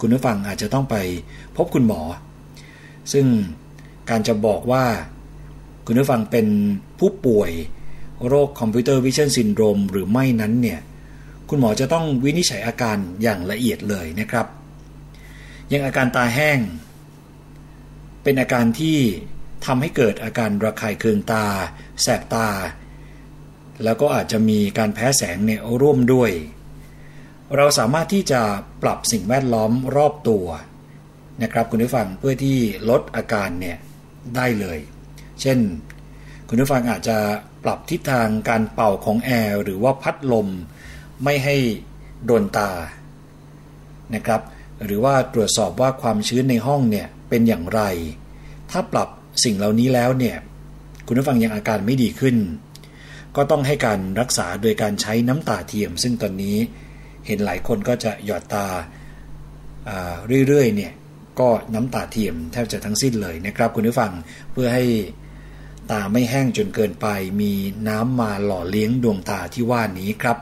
[0.00, 0.96] คุณผู้ฟังอาจจะต้องไป
[1.56, 2.00] พบคุณหมอ
[3.12, 3.26] ซึ่ง
[4.10, 4.84] การจะบอกว่า
[5.86, 6.46] คุณผู้ฟังเป็น
[6.98, 7.50] ผู้ป่วย
[8.26, 10.80] โรค Computer Vision Syndrome หรือไม่นั้นเนี่ย
[11.48, 14.46] คุณหมอจะต้องวินิจฉัยอาการอย่างละเอียดเลยนะครับ
[15.68, 16.58] อย่างอาการตาแห้ง
[18.28, 18.98] เป็นอาการที่
[19.66, 21.46] ทำให้เกิดอาการระคายเคืองตา
[22.02, 22.48] แสบตา
[23.84, 26.30] แล้วก็อาจจะมีการแพ้แสงเนี่ยร่วมด้วย
[27.56, 28.42] เราสามารถที่จะ
[28.82, 30.46] ปรับสิ่งแวดล้อมรอบตัว
[31.42, 32.58] นะครับคุณผู้ฟังเพื่อที่
[32.90, 33.76] ลดอาการเนี่ย
[34.36, 34.78] ได้เลย
[35.40, 35.58] เช่น
[36.48, 37.18] คุณผู้ฟังอาจจะ
[37.64, 40.48] ปรับทิศทางการเป่าของแอร์หรือว่าพัดลม
[41.24, 41.56] ไม่ให้
[42.24, 42.70] โดนตา
[44.14, 44.40] นะครับ
[44.84, 47.80] หรือว่าตรวจสอบว่าความชื้นในห้องเนี่ย เป็นอย่างไร
[48.70, 49.08] ถ้าปรับ
[49.44, 50.36] สิ่งเหล่านี้แล้วเนี่ย
[51.06, 52.36] คุณผู้ฟังยังอาการไม่ดีขึ้น
[53.36, 56.56] ก็ต้องให้การรักษาโดยการใช้น้ำตาเทียม ซึ่งตอนนี้
[57.26, 58.66] เห็นหลายคนก็จะหยอดตา
[60.46, 60.92] เรื่อยๆเนี่ย
[61.40, 64.12] ก็น้ำตาเทียมแทบจะทั้งสิ้นเลยนะครับ คุณผู้ฟัง
[64.52, 64.84] เพื่อให้
[65.90, 67.06] ตาไม่แห้งจนเกินไป
[67.40, 67.52] มี
[67.88, 70.38] น้ำมาหล่อเลี้ยงดวงตาที่ว่านี้ครับ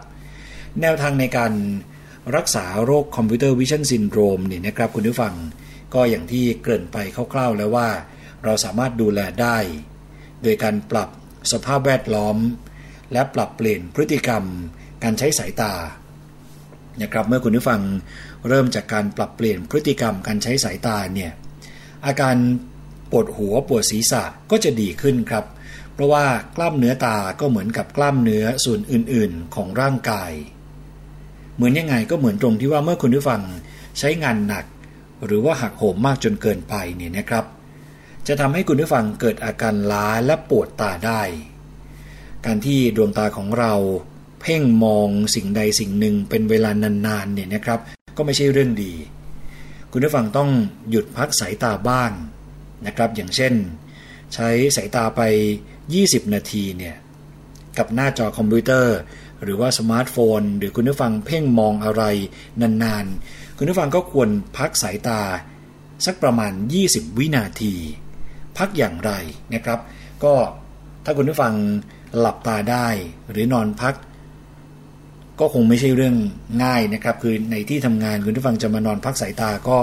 [0.80, 1.52] แนวทางในการ
[2.36, 5.34] รักษาโรค Computer Vision Syndrome เนี่ยนะครับคุณผู้ฟัง
[5.94, 6.96] ก็อย่างที่เกริ่นไป
[7.32, 7.88] คร่าวๆแล้วว่า
[8.44, 9.56] เราสามารถดูแลได้
[10.42, 11.08] โดยการปรับ
[11.52, 12.36] สภาพแวดล้อม
[13.12, 14.44] และปรับเปลี่ยนพฤติกรรม
[15.04, 15.72] การใช้สายตา
[17.02, 17.80] นะครับเมื่อคุณผู้ฟัง
[18.48, 21.32] เริ่มจากการปรับเปลี่ยนพฤติกรรมการใช้สายตาเนี่ย
[22.06, 22.36] อาการ
[23.10, 25.44] ปวดหัวปวดศีรษะก็จะดีขึ้นครับ
[25.92, 26.26] เพราะว่า
[26.56, 30.32] กล้ามเนื้อตาก็เหมือนกับกล้ามเนื้อส่วนอื่นๆของร่างกาย
[31.56, 33.42] เหมือนยังไงก็เหมือนตรงที่ว่าเมื่อคุณผู้ฟัง
[33.98, 34.64] ใช้งานหนัก
[35.24, 37.44] หรือว่าหักโหมมากจนเกินไปเนี่ยนะครับ
[38.26, 41.22] จะทำให้คุณผู้ฟังเกิดอาการล้าและปวดตาได้
[42.46, 43.74] การที่ดวงตาของเรา
[44.40, 46.70] เพ่งมองสิ่งใดสิ่งหนึ่งเป็นเวลา
[47.06, 47.80] นานๆเนี่ยนะครับ
[48.16, 48.94] ก็ไม่ใช่เรื่องดี
[49.92, 50.50] คุณผู้ฟังต้อง
[50.90, 52.10] หยุดพักสายตาบ้าง
[52.86, 53.54] นะครับ อย่างเช่น
[54.34, 55.20] ใช้สายตาไป
[55.78, 56.96] 20 นาทีเนี่ย
[57.78, 58.96] กับหน้าจอคอมพิวเตอร์
[59.42, 62.02] หรือว่าสมาร์ทโฟน หรือคุณผู้ฟังเพ่งมองอะไร
[62.60, 64.28] นานๆ คุณผู้ฟังก็ควร
[64.58, 65.20] พักสายตา
[66.06, 66.52] สักประมาณ
[66.84, 67.74] 20 วินาที
[68.58, 69.12] พักอย่างไร
[69.54, 69.80] นะครับ
[70.24, 70.34] ก็
[71.04, 71.54] ถ้าคุณผู้ฟัง
[72.18, 72.88] หลับตาได้
[73.30, 73.94] หรือนอนพัก
[75.40, 76.16] ก็คงไม่ใช่เรื่อง
[76.64, 79.78] ง่ายนะครับ คือในที่ทำงานคุณผู้ฟังจะมานอนพักสายตาก็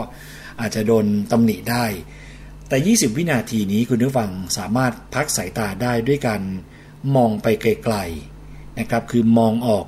[0.61, 1.86] อาจจะโดนตำหนิได้
[2.69, 6.41] แต่ 20 วินาทีนี้คุณผู้ฟังสามารถพักสายตาได้ด้วยการ
[7.15, 9.86] มองไปไกลๆนะครับ คือมองออก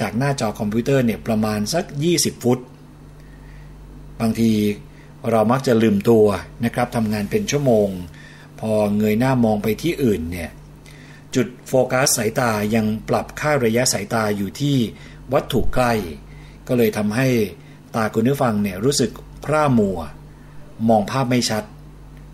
[0.00, 2.58] จากหน้าจอคอมพิวเตอร์เนี่ยประมาณสัก 20 ฟุต
[4.20, 4.52] บางที
[5.30, 6.26] เรามักจะลืมตัว
[6.64, 7.88] นะครับทำงานเป็นชั่วโมง
[8.60, 10.50] พอเงยหน้ามองไปที่อื่นเนี่ย
[11.34, 14.76] จุดโฟกัสสายตายังปรับค่าระยะสายตาอยู่ที่
[15.32, 15.92] วัตถุใกล้
[16.68, 17.28] ก็เลยทำให้
[17.94, 19.10] ตาคุณผู้ฟังเนี่ยรู้สึก
[19.44, 19.98] พร่ามัว
[20.88, 21.64] มองภาพไม่ชัด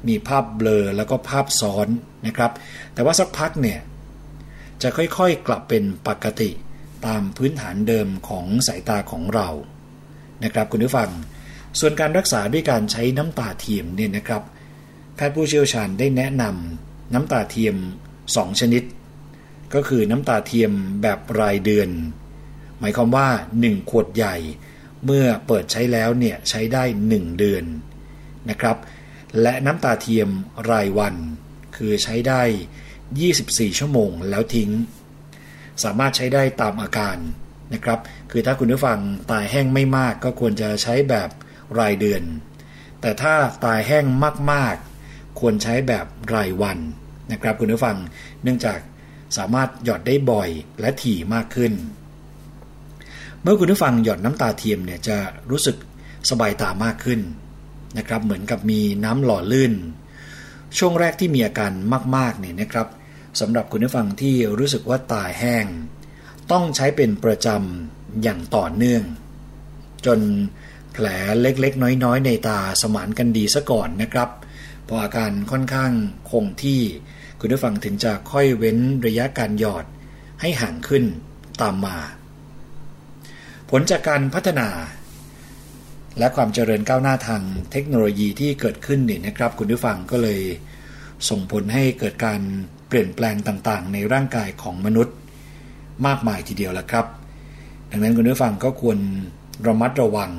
[0.09, 1.89] มีภาพเบลอแล้วก็ภาพซ้อน
[2.27, 2.51] นะครับ
[2.95, 3.79] แต่ว่าสักพักเนี่ย
[4.83, 6.51] จะค่อยๆกลับเป็นปกติ
[7.07, 9.49] ตามพื้นฐานเดิมของสายตาของเรา
[10.45, 11.11] นะครับคุณผู้ฟัง
[11.79, 14.43] ส่วนการรักษาด้วยการใช้น้ำตาเทียมเนี่ยนะครับ
[15.15, 17.77] แพทย์ผู้เชี่ยวชาญได้แนะนำน้ำตาเทียม
[18.19, 18.83] 2 ชนิด
[19.75, 21.89] ก็คือน้ำตาเทียมแบบรายเดือน
[22.79, 23.29] หมายความว่า
[23.61, 24.37] 1 ขวดใหญ่
[25.05, 27.65] เมื่อเปิดใช้แล้วเนี่ยใช้ได้ 1 เดือน
[28.51, 28.77] นะครับ
[29.43, 30.29] และน้ำตาเทียม
[30.71, 31.15] รายวัน
[31.77, 32.43] คือใช้ได้
[33.11, 34.71] 24 ชั่วโมงแล้วทิ้ง
[35.83, 37.17] สามารถใช้ได้ตามอาการ
[37.75, 37.99] นะครับ
[38.31, 38.99] คือถ้าคุณผู้ฟัง
[39.31, 41.29] ตายแห้งไม่มากก็ควรจะใช้แบบ
[41.79, 42.23] รายเดือน
[43.01, 44.05] แต่ถ้าตายแห้ง
[44.53, 46.79] มากๆ ควรใช้แบบรายวัน
[47.33, 47.97] นะครับคุณผู้ฟัง
[48.43, 48.79] เนื่องจาก
[49.37, 50.51] สามารถหยอดได้บ่อย
[50.81, 51.73] และถี่มากขึ้น
[53.43, 55.17] เมื่อคุณผู้ฟังหยอดน้ำตาเทียมเนี่ยจะ
[55.51, 55.77] รู้สึก
[56.31, 57.21] สบายตามากขึ้น
[57.99, 59.73] นะครับเหมือนกับมีน้ำหล่อลื่น
[60.79, 61.73] ช่วงแรกที่มีอาการ
[62.17, 62.89] มากๆเนี่ยนะครับ
[63.41, 65.67] สำหรับคุณผู้ฟังที่รู้สึกว่าตาแห้ง
[66.53, 69.03] ต้องใช้เป็นประจำอย่างต่อเนื่อง
[70.07, 70.19] จน
[70.93, 71.07] แผล
[71.41, 74.29] เล็กๆ น้อยๆ ในตาสมานกันดีซะก่อนนะครับ
[74.89, 75.93] พออาการค่อนข้าง
[76.31, 76.81] คงที่
[77.41, 79.85] คุณผู้ฟังถึงจะค่อยเว้นระยะการหยอด
[80.41, 81.05] ให้ห่างขึ้น
[81.63, 81.97] ตามมา
[83.71, 84.69] ผลจากการพัฒนา
[86.19, 90.41] และความเจริญก้าวหน้าทางเทคโนโลยีที่เกิดขึ้นเนี่ยนะครับ คุณผู้ฟังก็เลย
[91.29, 92.41] ส่งผลให้เกิดการ
[92.89, 95.17] เปลี่ยนแปลงต่างๆ ในร่างกายของมนุษย์
[96.07, 97.07] มากมายทีเดียวละครับ
[97.91, 98.99] ดังนั้นคุณผู้ฟังก็ควร
[99.67, 100.31] ระมัดระวัง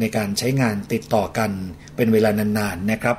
[0.00, 1.50] ในการใช้งานติดต่อกัน
[1.96, 3.16] เป็นเวลานานๆนะครับ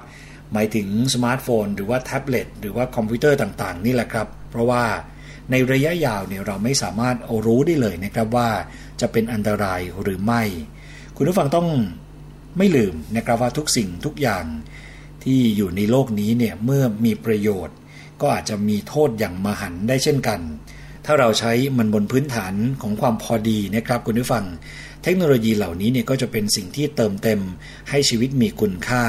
[0.53, 4.83] หมายถึงสมาร์ทโฟน หรือว่าแท็บเล็ตหรือว่าคอมพิวเตอร์ต่างๆ นี่แหละครับ เพราะว่า
[5.51, 8.49] ในระยะยาวเนี่ยเราไม่สามารถล่วงรู้ได้เลยนะครับว่า
[9.01, 10.43] จะเป็นอันตรายหรือไม่
[11.15, 11.67] คุณผู้ฟังต้อง
[12.57, 14.45] ไม่ลืมนะครับว่าทุกสิ่งทุกอย่าง
[15.23, 17.75] ที่อยู่ในโลกนี้เนี่ยเมื่อมีประโยชน์
[18.21, 20.39] ก็อาจจะมีโทษอย่างมหันต์ได้เช่นกัน
[21.05, 24.45] ถ้าเราใช้มันบนพื้นฐานของความพอดีนะครับคุณผู้ฟัง
[25.03, 27.41] เทคโนโลยีเหล่านี้เนี่ยก็จะเป็นสิ่งที่เติมเต็ม
[27.89, 29.03] ให้ชีวิตมีคุณค่า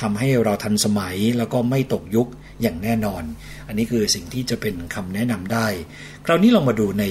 [0.00, 2.28] ทำให้เราทันสมัยแล้วก็ไม่ตกยุค
[2.62, 3.22] อย่างแน่นอน
[3.66, 5.66] อันนี้คือสิ่งที่จะเป็นคำแนะนำได้
[6.24, 7.04] คราวนี้เรามาดูใน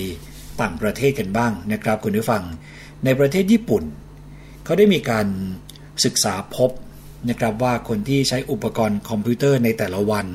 [0.62, 2.44] ต่างประเทศกันบ้างนะครับคุณผู้ฟัง
[3.06, 3.84] ในประเทศญี่ปุ่น
[4.64, 5.28] เขาได้มีการ
[6.06, 6.72] ศึกษาพบ
[7.30, 10.28] นะครับว่าคนที่ใช้อุปกรณ์คอมพิวเตอร์ในแต่ละวัน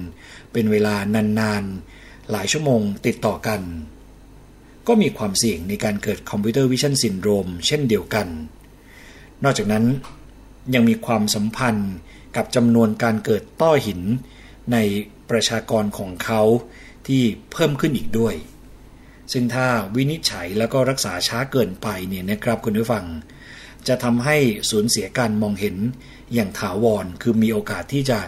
[0.52, 3.60] เป็นเวลานานๆ หลายชั่วโมงติดต่อกัน
[4.88, 8.28] ก็มีความเสี่ยงในการเกิด Computer Vision Syndrome เช่นเดียวกัน
[9.44, 9.84] นอกจากนั้น
[10.74, 11.92] ยังมีความสัมพันธ์
[12.36, 14.00] กับจำนวนการเกิดต้อหิน
[14.72, 14.76] ใน
[15.30, 16.42] ประชากรของเขา
[17.06, 17.22] ที่
[17.52, 18.34] เพิ่มขึ้นอีกด้วย
[19.32, 19.66] ซึ่งถ้า
[19.96, 23.04] วินิจฉัยแล้วก็รักษาช้าเกินไปเนี่ยนะครับคุณผู้ฟัง
[23.88, 24.36] จะทำให้
[24.70, 25.76] สูญเสียการมองเห็น
[26.34, 28.18] อย่างถาวร คือมีโอกาสที่จะ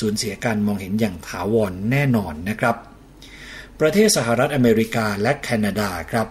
[0.00, 2.76] สูญเสียการมองเห็นอย่างถาวรแน่นอนนะครับ
[3.80, 6.28] ประเทศสหรัฐอเมริกาและแคนาดาครับ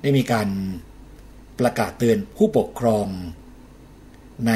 [0.00, 0.48] ได้มีการ
[1.58, 3.06] ประกาศเตือนผู้ปกครอง
[4.46, 4.52] ใน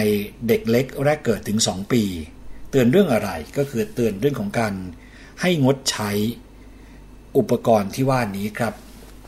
[0.49, 2.03] เด็กเล็กแรกเกิดถึง 2 ปี
[2.71, 4.75] เตือนเรื่องอะไรก็คือเตือนเรื่องของการ
[5.41, 6.11] ให้งดใช้
[7.37, 8.75] อุปกรณ์ที่ว่านี้ครับ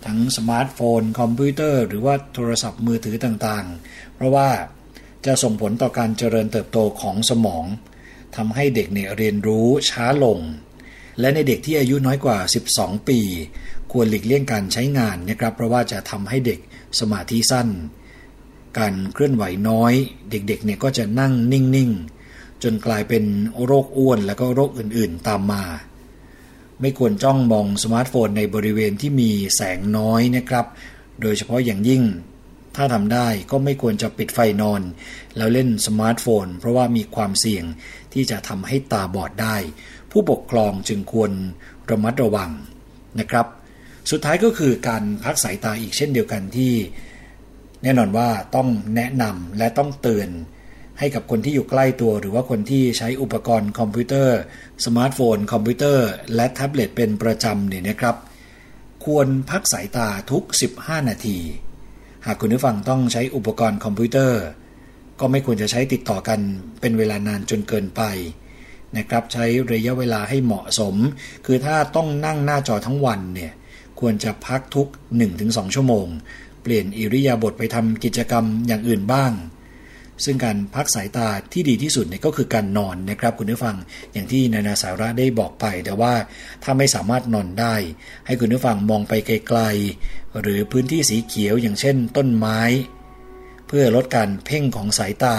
[0.06, 4.48] ทั้งสมาร์ทโฟน คอมพิวเตอร์ หรือว่าโทรศัพท์มือถือต่างๆ เพราะว่า
[5.26, 7.64] จะส่งผลต่อการเจริญเติบโตของสมอง
[8.36, 10.38] ทำให้เด็กเนี่ยเรียนรู้ช้าลง
[11.20, 12.38] และในเด็กที่อายุน้อยกว่า
[12.72, 13.18] 12 ปี
[13.92, 16.58] ควรหลีกเลี่ยงการใช้งานนะครับ เพราะว่าจะทำให้เด็ก
[17.00, 17.68] สมาธิสั้น
[18.78, 19.92] การเคลื่อนไหวน้อย
[20.30, 23.24] เด็กๆเนี่ยก็จะนั่งนิ่งๆ จนกลายเป็น
[23.64, 25.64] โรคอ้วนแล้วก็โรคอื่นๆตามมา
[26.80, 30.66] ไม่ควรจ้องมองสมาร์ทโฟนในบริเวณที่มีแสงน้อยนะครับ
[31.20, 32.02] โดยเฉพาะอย่างยิ่ง
[32.76, 34.82] ถ้าทำได้ก็ไม่ควรจะปิดไฟนอน
[35.36, 37.64] แล้วเล่นสมาร์ทโฟน เพราะว่ามีความเสี่ยง
[38.12, 39.56] ที่จะทำให้ตาบอดได้
[40.14, 41.32] ผู้ปกครองจึงควร
[41.90, 42.50] ระมัดระวัง
[43.20, 43.46] นะครับ
[44.10, 46.72] สุดท้ายก็คือการพักสายตาอีกเช่นเดียวกันที่
[47.82, 50.28] แน่นอนว่าต้องแนะนำและต้องเตือน
[50.98, 54.38] ให้กับคนที่อยู่ใกล้ตัว หรือว่าคนที่ใช้อุปกรณ์คอมพิวเตอร์
[54.84, 58.16] สมาร์ทโฟน คอมพิวเตอร์ และแท็บเล็ตเป็นประจำเนี่ยนะครับ
[59.04, 60.44] ควรพักสายตาทุก
[60.78, 61.38] 15 นาที
[62.26, 64.42] หากคุณผู้ฟังต้องใช้อุปกรณ์คอมพิวเตอร์
[65.20, 66.40] ก็ไม่ควรจะใช้ติดต่อกัน
[66.80, 68.02] เป็นเวลานานจนเกินไป
[68.96, 70.94] นะครับใช้ระยะเวลาให้เหมาะสม
[71.46, 73.52] คือถ้าต้องนั่งหน้าจอทั้งวันเนี่ย
[74.00, 74.88] ควรจะพักทุก
[75.30, 76.06] 1-2 ชั่วโมง
[76.62, 79.32] เปลี่ยนอิริยาบถไปทำกิจกรรมอย่างอื่นบ้าง
[80.24, 83.76] ซึ่งการพักสายตาที่ดีที่สุดเนี่ยก็คือการนอนนะครับคุณผู้ฟัง
[84.12, 86.14] อย่างที่นานาสาระได้บอกไป แต่ว่า
[86.62, 87.74] ถ้าไม่สามารถนอนได้
[88.26, 92.60] ให้คุณผู้ฟังมองไปไกลๆ หรือพื้นที่สีเขียวอย่างเช่น ต้นไม้
[93.66, 95.36] เพื่อลดการเพ่งของสายตา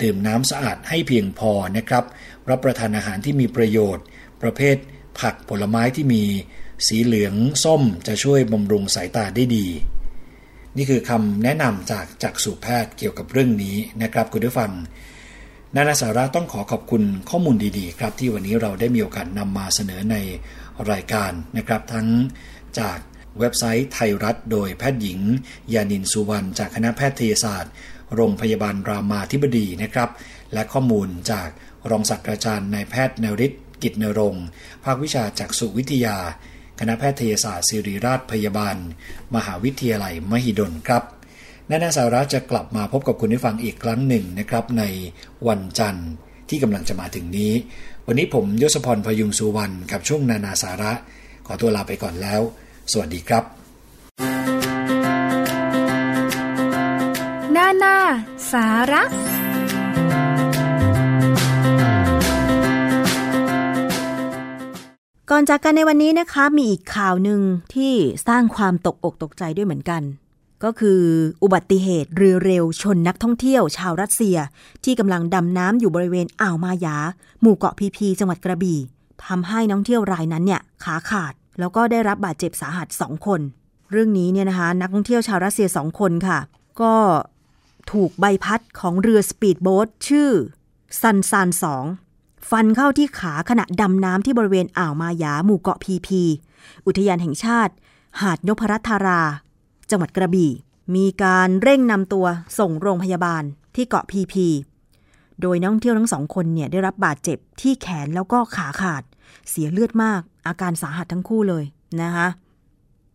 [0.00, 2.04] ดื่มน้ำสะอาดให้เพียงพอนะครับ
[2.50, 4.04] รับประทานอาหารที่มีประโยชน์
[4.42, 4.76] ประเภท
[5.20, 6.24] ผักผลไม้ที่มี
[6.86, 7.34] สีเหลือง
[7.64, 9.66] ส้มจะช่วยบำรุงสายตาได้ดี
[10.76, 14.72] นี่คือคำแนะนำจากจักษุแพทย์เกี่ยวกับเรื่องนี้นะครับคุณผู้ฟัง
[15.74, 20.16] นานาสาระต้องขอขอบคุณข้อมูลดีๆ ครับ ที่วันนี้เราได้มีโอกาสนำมาเสนอใน
[20.90, 22.08] รายการนะครับ ทั้ง
[22.78, 22.98] จาก
[23.38, 25.20] เว็บไซต์ไทยรัฐ โดยแพทย์หญิง
[25.74, 27.72] ยานินสุวรรณจากคณะแพทยศาสตร์
[28.14, 30.10] โรงพยาบาลรามาธิบดีนะครับ
[30.52, 31.48] และข้อมูลจาก
[31.90, 33.52] รองศาสตราจารย์นายแพทย์นริศ
[33.82, 34.44] กิจนรงค์
[34.84, 36.16] ภาควิชาจักษุวิทยา
[36.78, 38.76] คณะแพทยศาสตร์ศิริราชพยาบาล
[39.34, 41.02] มหาวิทยาลัยมหิดลครับ
[41.70, 44.84] นานาสาระจะกลับมาพบกับคุณผู้ฟังอีกครั้งหนึ่งนะครับ ใน
[45.48, 46.10] วันจันทร์
[46.48, 47.52] ที่กำลังจะมาถึงนี้
[48.06, 50.92] วันนี้ผมยศพรพยุงสุวรรณกับช่วงนานาสาระ
[51.46, 52.40] ขอตัวลาไปก่อนแล้ว
[52.92, 53.44] สวัสดีครับ
[57.56, 57.96] นานา
[58.52, 59.02] สาระ
[65.32, 67.40] ก่อนจากกันในวันนี้นะคะมีอีกข่าวหนึ่ง
[67.74, 67.92] ที่
[68.28, 70.02] สร้างความตกอกตกใจด้วยเหมือนกัน
[70.64, 71.00] ก็คือ
[71.42, 74.36] อุบัติเหตุเรือเร็วชนนักท่องเที่ยวชาวรัสเซีย
[74.84, 76.96] ที่กำลังดำน้ำอยู่บริเวณอ่าวมายา
[77.40, 78.78] หมู่เกาะพีพีจังหวัดกระบี่
[79.26, 83.40] ทำให้นักท่องเที่ยวรายนั้นเนี่ยขาขาด แล้วก็ได้รับบาดเจ็บสาหัสสองคน
[83.90, 86.38] เรื่องนี้เนี่ยนะคะนักท่องเที่ยวชาวรัสเซียสองคนค่ะ
[86.80, 86.94] ก็
[87.92, 90.30] ถูกใบพัดของเรือสปีดโบ๊ทชื่อ
[91.00, 91.84] ซันซานสอง
[92.50, 96.22] ฟันเข้าที่ขาขณะดำน้ำที่บริเวณอ่าวมายาหมู่เกาะพีพี
[96.86, 97.72] อุทยานแห่งชาติ
[98.20, 99.22] หาดนพรัตธารา
[99.90, 100.50] จังหวัดกระบี่
[100.94, 102.26] มีการเร่งนำตัว
[102.58, 103.42] ส่งโรงพยาบาล
[103.74, 104.46] ที่เกาะพีพี
[105.40, 109.02] โดยนักท่องเที่ยวทั้งสองคนเนี่ยได้รับบาดเจ็บที่แขนแล้วก็ขาขาด
[109.48, 111.64] เสียเลือดมาก อาการสาหัสทั้งคู่เลย
[112.02, 112.28] นะคะ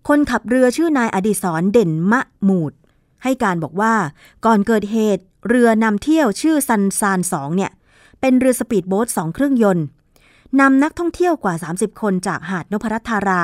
[0.07, 2.73] คนขับเรือชื่อนายอดิศรเด่นมะหมูด
[3.23, 3.93] ให้การบอกว่า
[4.45, 7.71] ก่อนเกิดเหตุ เรือนำเที่ยวชื่อซันซานสองเนี่ย
[8.25, 9.85] เป็นเรือสปีดโบ๊ทสองเครื่องยนต์
[10.59, 13.43] นำนักท่องเที่ยวกว่า 30 คนจากหาดนพรัตธารา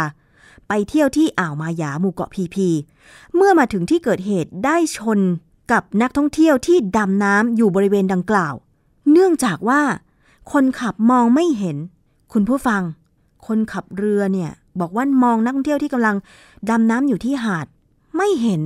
[0.68, 2.68] ไปเที่ยวที่อ่าวมายาหมู่เกาะพีพี
[3.36, 5.20] เมื่อมาถึงที่เกิดเหตุได้ชน
[5.72, 8.54] กับนักท่องเที่ยวที่ดำน้ำอยู่บริเวณดังกล่าว
[9.12, 9.82] เนื่องจากว่า
[10.52, 11.78] คนขับมองไม่เห็น
[12.34, 12.82] คุณผู้ฟัง
[13.48, 16.16] คนขับเรือเนี่ยบอกว่ามองนักท่องเที่ยวที่กำลัง
[16.70, 17.68] ดำน้ำอยู่ที่หาด
[18.18, 18.62] ไม่เห็น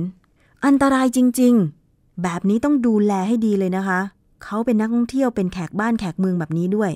[0.64, 1.54] อันตรายจริง
[1.88, 4.00] ๆ แบบนี้ต้องดูแลให้ดีเลยนะคะ
[4.44, 6.92] เขาเป็นนักท่องเที่ยวเป็นแขกบ้านแขกเมืองแบบนี้ด้วย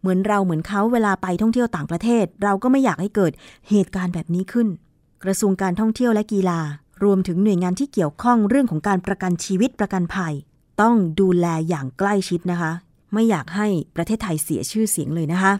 [0.00, 3.32] เหมือนเราเหมือนเขาเวลาไปท่องเที่ยวต่างประเทศ เราก็ไม่อยากให้เกิด
[3.70, 4.68] เหตุการณ์แบบนี้ขึ้น
[5.24, 6.60] กระทรวงการท่องเที่ยวและกีฬา
[7.04, 10.34] รวมถึงหน่วยงานที่เกี่ยวข้องเรื่องของการประกันชีวิตประกันภัย
[10.82, 12.72] ต้องดูแลอย่างใกล้ชิดนะคะ
[13.12, 13.66] ไม่อยากให้
[13.96, 15.52] ประเทศไทยเสียชื่อเสียงเลยนะคะ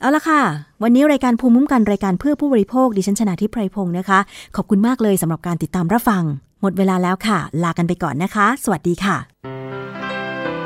[0.00, 0.42] เอาละค่ะ
[0.82, 4.18] วันนี้รายการภูมิคุ้มกันรายการเพื่อผู้บริโภคดิฉันชนะทิพไพรพงศ์นะคะ
[4.56, 6.24] ขอบคุณมากเลยสำหรับการติดตามรับฟัง
[6.60, 9.59] หมดเวลาแล้วค่ะ ลากันไปก่อนนะคะ สวัสดีค่ะ